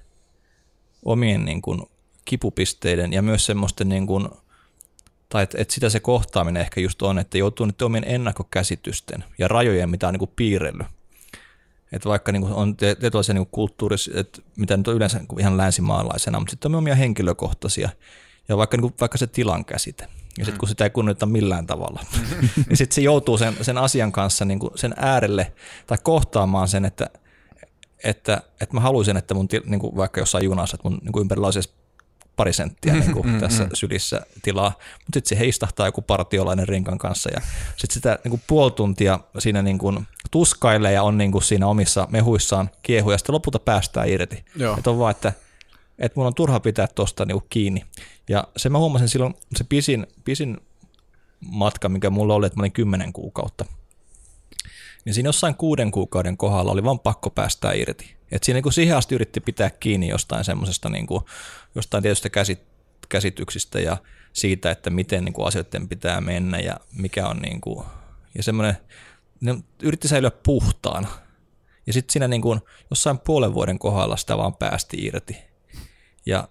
[1.05, 1.83] omien niin kuin
[2.25, 4.29] kipupisteiden ja myös semmoisten, niin kuin,
[5.28, 9.49] tai että, että sitä se kohtaaminen ehkä just on, että joutuu niiden omien ennakkokäsitysten ja
[9.49, 10.86] rajojen, mitä on niin kuin piirrellyt
[11.93, 16.39] että vaikka niin kuin on tietynlaisia niin kulttuurissa, että mitä nyt on yleensä ihan länsimaalaisena,
[16.39, 17.90] mutta sitten on omia henkilökohtaisia
[18.49, 20.09] ja vaikka, niin kuin, vaikka se tilan käsite.
[20.38, 22.00] Ja sitten kun sitä ei kunnioita millään tavalla,
[22.68, 25.52] niin sitten se joutuu sen, sen asian kanssa niin kuin sen äärelle
[25.86, 27.10] tai kohtaamaan sen, että,
[28.04, 31.20] että, että mä haluaisin, että mun niin kuin vaikka jossain junassa, että mun niin kuin
[31.20, 31.70] ympärillä olisi
[32.36, 37.30] pari senttiä niin kuin tässä sylissä tilaa, mutta sitten se heistahtaa joku partiolainen rinkan kanssa
[37.34, 37.40] ja
[37.76, 41.66] sitten sitä niin kuin puoli tuntia siinä niin kuin tuskailee ja on niin kuin siinä
[41.66, 44.44] omissa mehuissaan kiehu ja sitten lopulta päästään irti.
[44.78, 45.32] Että on vaan, että,
[46.03, 47.85] että mun on turha pitää tuosta niin kiinni.
[48.29, 50.61] Ja se mä huomasin silloin, se pisin, pisin
[51.41, 53.65] matka, mikä mulla oli, että mä olin kymmenen kuukautta.
[55.05, 58.16] Niin siinä jossain kuuden kuukauden kohdalla oli vaan pakko päästä irti.
[58.33, 61.24] Et siinä niin kuin siihen asti yritti pitää kiinni jostain semmoisesta niin kuin,
[61.74, 62.73] jostain tietystä käsit,
[63.12, 63.97] peruskäsityksistä ja
[64.33, 67.87] siitä, että miten niin kuin asioiden pitää mennä ja mikä on niin kuin,
[68.35, 68.77] ja semmoinen,
[69.41, 71.09] ne yritti säilyä puhtaana.
[71.87, 72.61] Ja sitten siinä niin kuin,
[72.91, 75.37] jossain puolen vuoden kohdalla sitä vaan päästi irti.
[76.27, 76.49] Ja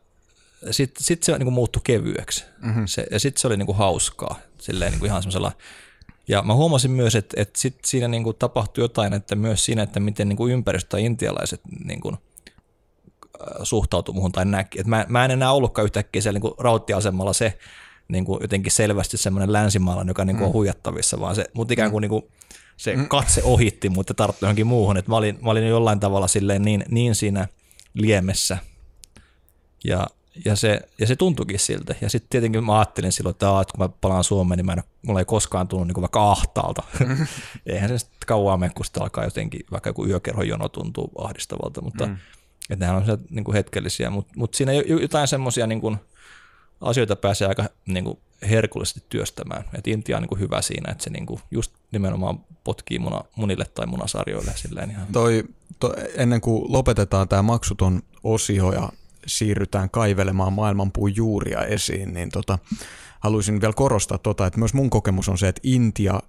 [0.71, 2.45] sitten sit se niin muuttui kevyeksi.
[2.61, 2.85] Mm-hmm.
[2.85, 5.51] Se, ja sitten se oli niin kuin hauskaa, silleen niin kuin ihan semmoisella
[6.27, 9.83] ja mä huomasin myös, että, että sit siinä niin kuin tapahtui jotain, että myös siinä,
[9.83, 12.17] että miten niin kuin ympäristö- ja intialaiset niin kuin,
[13.63, 14.79] suhtautui muuhun tai näki.
[14.79, 17.57] Et mä, mä en enää ollutkaan yhtäkkiä siellä niin rauttiasemalla se
[18.07, 20.47] niin kuin jotenkin selvästi semmoinen länsimaalainen, joka niin kuin mm.
[20.47, 22.23] on huijattavissa, vaan se, mutta ikään kuin, niin kuin
[22.77, 23.07] se mm.
[23.07, 24.97] katse ohitti, mutta tarttui johonkin muuhun.
[24.97, 27.47] Et mä, olin, mä olin jollain tavalla silleen niin, niin siinä
[27.93, 28.57] liemessä.
[29.83, 30.07] Ja
[30.45, 31.95] ja se, ja se tuntuikin siltä.
[32.01, 34.83] Ja sitten tietenkin mä ajattelin silloin, että, että kun mä palaan Suomeen, niin mä en,
[35.01, 36.83] mulla ei koskaan tullut niin vaikka ahtaalta.
[37.65, 42.05] Eihän se sitten kauan mene, kun sitä alkaa jotenkin, vaikka joku yökerhojono tuntuu ahdistavalta, mutta
[42.05, 42.17] mm.
[42.69, 44.09] että nehän on se, niin kuin hetkellisiä.
[44.09, 45.97] Mutta mut siinä jotain semmoisia niin
[46.81, 49.63] asioita pääsee aika niin kuin herkullisesti työstämään.
[49.73, 53.23] Et Intia on niin kuin hyvä siinä, että se niin kuin just nimenomaan potkii muna,
[53.35, 54.51] munille tai munasarjoille.
[54.55, 55.07] Silleen ihan.
[55.13, 55.43] Toi,
[55.79, 58.89] to, ennen kuin lopetetaan tämä maksuton osio ja
[59.27, 62.59] siirrytään kaivelemaan maailmanpuun juuria esiin, niin tota,
[63.19, 66.19] haluaisin vielä korostaa tota, että myös mun kokemus on se, että Intia,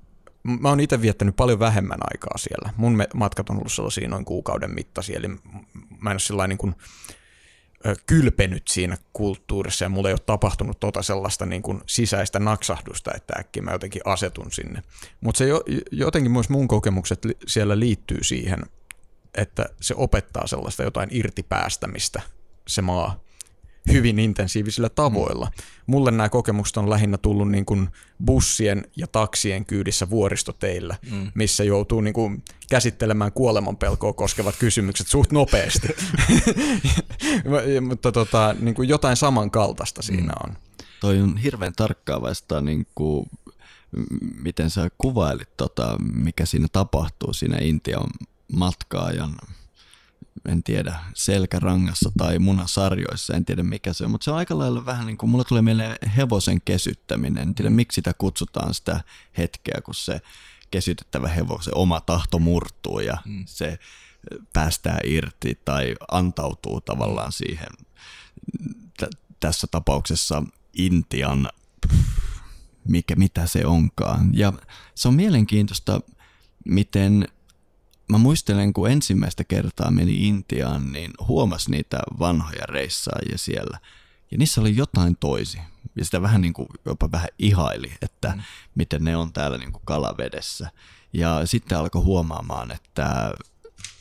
[0.43, 2.73] mä oon itse viettänyt paljon vähemmän aikaa siellä.
[2.77, 5.29] Mun matkat on ollut sellaisia noin kuukauden mittaisia, eli
[6.01, 6.75] mä en ole niin kuin,
[8.07, 13.35] kylpenyt siinä kulttuurissa ja mulla ei ole tapahtunut tota sellaista niin kuin sisäistä naksahdusta, että
[13.39, 14.83] äkkiä mä jotenkin asetun sinne.
[15.21, 18.59] Mutta se jo, jotenkin myös mun kokemukset siellä liittyy siihen,
[19.35, 22.23] että se opettaa sellaista jotain irtipäästämistä
[22.69, 23.23] se maa
[23.93, 25.47] hyvin intensiivisillä tavoilla.
[25.47, 25.63] Mm.
[25.87, 27.89] Mulle nämä kokemukset on lähinnä tullut niin kuin
[28.25, 31.31] bussien ja taksien kyydissä vuoristoteillä, mm.
[31.35, 35.89] missä joutuu niin kuin käsittelemään kuolemanpelkoa koskevat kysymykset suht nopeasti.
[37.89, 40.51] Mutta tota, niin kuin jotain samankaltaista siinä mm.
[40.51, 40.57] on.
[41.01, 43.27] Toi on hirveän tarkkaavaista, niin kuin,
[44.43, 48.11] miten sä kuvailit, tota, mikä siinä tapahtuu siinä Intian
[48.53, 49.35] matkaajan
[50.49, 54.87] en tiedä, selkärangassa tai munasarjoissa, en tiedä mikä se on, mutta se on aika lailla
[54.87, 59.01] vähän niin kuin, mulla tulee mieleen hevosen kesyttäminen, en tiedä miksi sitä kutsutaan sitä
[59.39, 60.21] hetkeä, kun se
[60.71, 63.45] kesytettävä hevosen oma tahto murtuu ja mm.
[63.47, 63.79] se
[64.53, 67.69] päästää irti tai antautuu tavallaan siihen,
[68.99, 70.43] t- tässä tapauksessa
[70.73, 71.49] Intian,
[72.89, 74.31] mikä, mitä se onkaan.
[74.33, 74.53] Ja
[74.95, 76.01] se on mielenkiintoista,
[76.65, 77.29] miten
[78.13, 83.79] mä muistelen, kun ensimmäistä kertaa meni Intiaan, niin huomasi niitä vanhoja reissaajia siellä.
[84.31, 85.59] Ja niissä oli jotain toisi.
[85.97, 88.43] Ja sitä vähän niin kuin jopa vähän ihaili, että mm.
[88.75, 90.71] miten ne on täällä niin kuin kalavedessä.
[91.13, 93.33] Ja sitten alkoi huomaamaan, että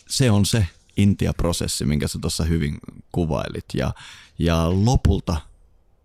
[0.08, 0.68] se on se
[0.98, 2.78] Intia-prosessi, minkä sä tuossa hyvin
[3.12, 3.66] kuvailit.
[3.74, 3.94] Ja,
[4.40, 5.42] ja lopulta,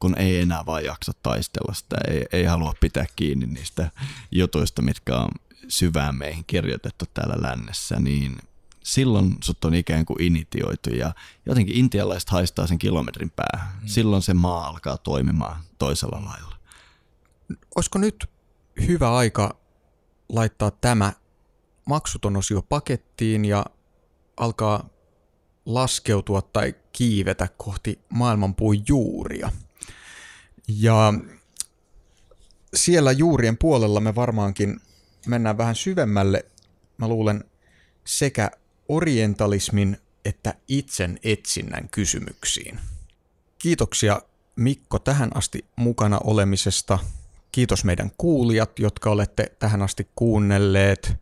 [0.01, 3.91] kun ei enää vaan jaksa taistella sitä, ei, ei halua pitää kiinni niistä
[4.33, 5.29] jutuista, mitkä on
[5.69, 8.37] syvään meihin kirjoitettu täällä lännessä, niin
[8.85, 11.15] silloin sut on ikään kuin initioitu ja
[11.47, 13.75] jotenkin intialaiset haistaa sen kilometrin päähän.
[13.83, 13.89] Mm.
[13.89, 16.57] Silloin se maa alkaa toimimaan toisella lailla.
[17.77, 18.31] Olisiko nyt
[18.87, 19.57] hyvä aika
[20.29, 21.13] laittaa tämä
[21.87, 23.67] maksuton osio pakettiin ja
[24.37, 24.89] alkaa
[25.67, 29.53] laskeutua tai kiivetä kohti maailmanpuun juuria.
[30.69, 31.15] Ja
[32.75, 34.81] siellä juurien puolella me varmaankin
[35.27, 36.45] mennään vähän syvemmälle,
[36.99, 37.45] mä luulen,
[38.05, 38.51] sekä
[38.89, 42.81] orientalismin että itsen etsinnän kysymyksiin.
[43.59, 44.23] Kiitoksia
[44.57, 46.99] Mikko tähän asti mukana olemisesta.
[47.53, 51.13] Kiitos meidän kuulijat, jotka olette tähän asti kuunnelleet.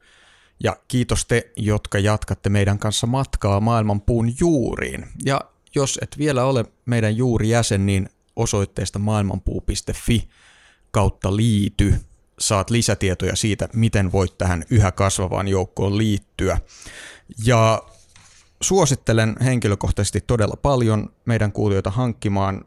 [0.60, 5.06] Ja kiitos te, jotka jatkatte meidän kanssa matkaa maailman puun juuriin.
[5.24, 5.40] Ja
[5.74, 10.28] jos et vielä ole meidän juurijäsen, niin osoitteesta maailmanpuu.fi
[10.90, 11.94] kautta liity
[12.38, 16.58] saat lisätietoja siitä, miten voit tähän yhä kasvavaan joukkoon liittyä.
[17.44, 17.82] Ja
[18.60, 22.64] suosittelen henkilökohtaisesti todella paljon meidän kuulijoita hankkimaan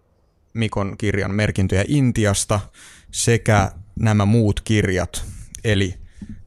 [0.54, 2.60] Mikon kirjan merkintöjä Intiasta
[3.12, 5.26] sekä nämä muut kirjat,
[5.64, 5.94] eli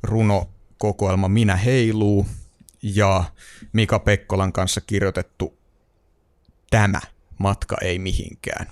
[0.03, 2.27] runokokoelma Minä heiluu
[2.83, 3.25] ja
[3.73, 5.61] Mika Pekkolan kanssa kirjoitettu
[6.71, 7.01] Tämä
[7.39, 8.67] matka ei mihinkään.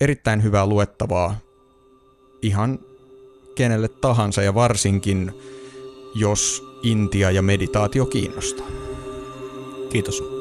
[0.00, 1.38] Erittäin hyvää luettavaa
[2.42, 2.78] ihan
[3.54, 5.32] kenelle tahansa ja varsinkin,
[6.14, 8.66] jos Intia ja meditaatio kiinnostaa.
[9.90, 10.31] Kiitos.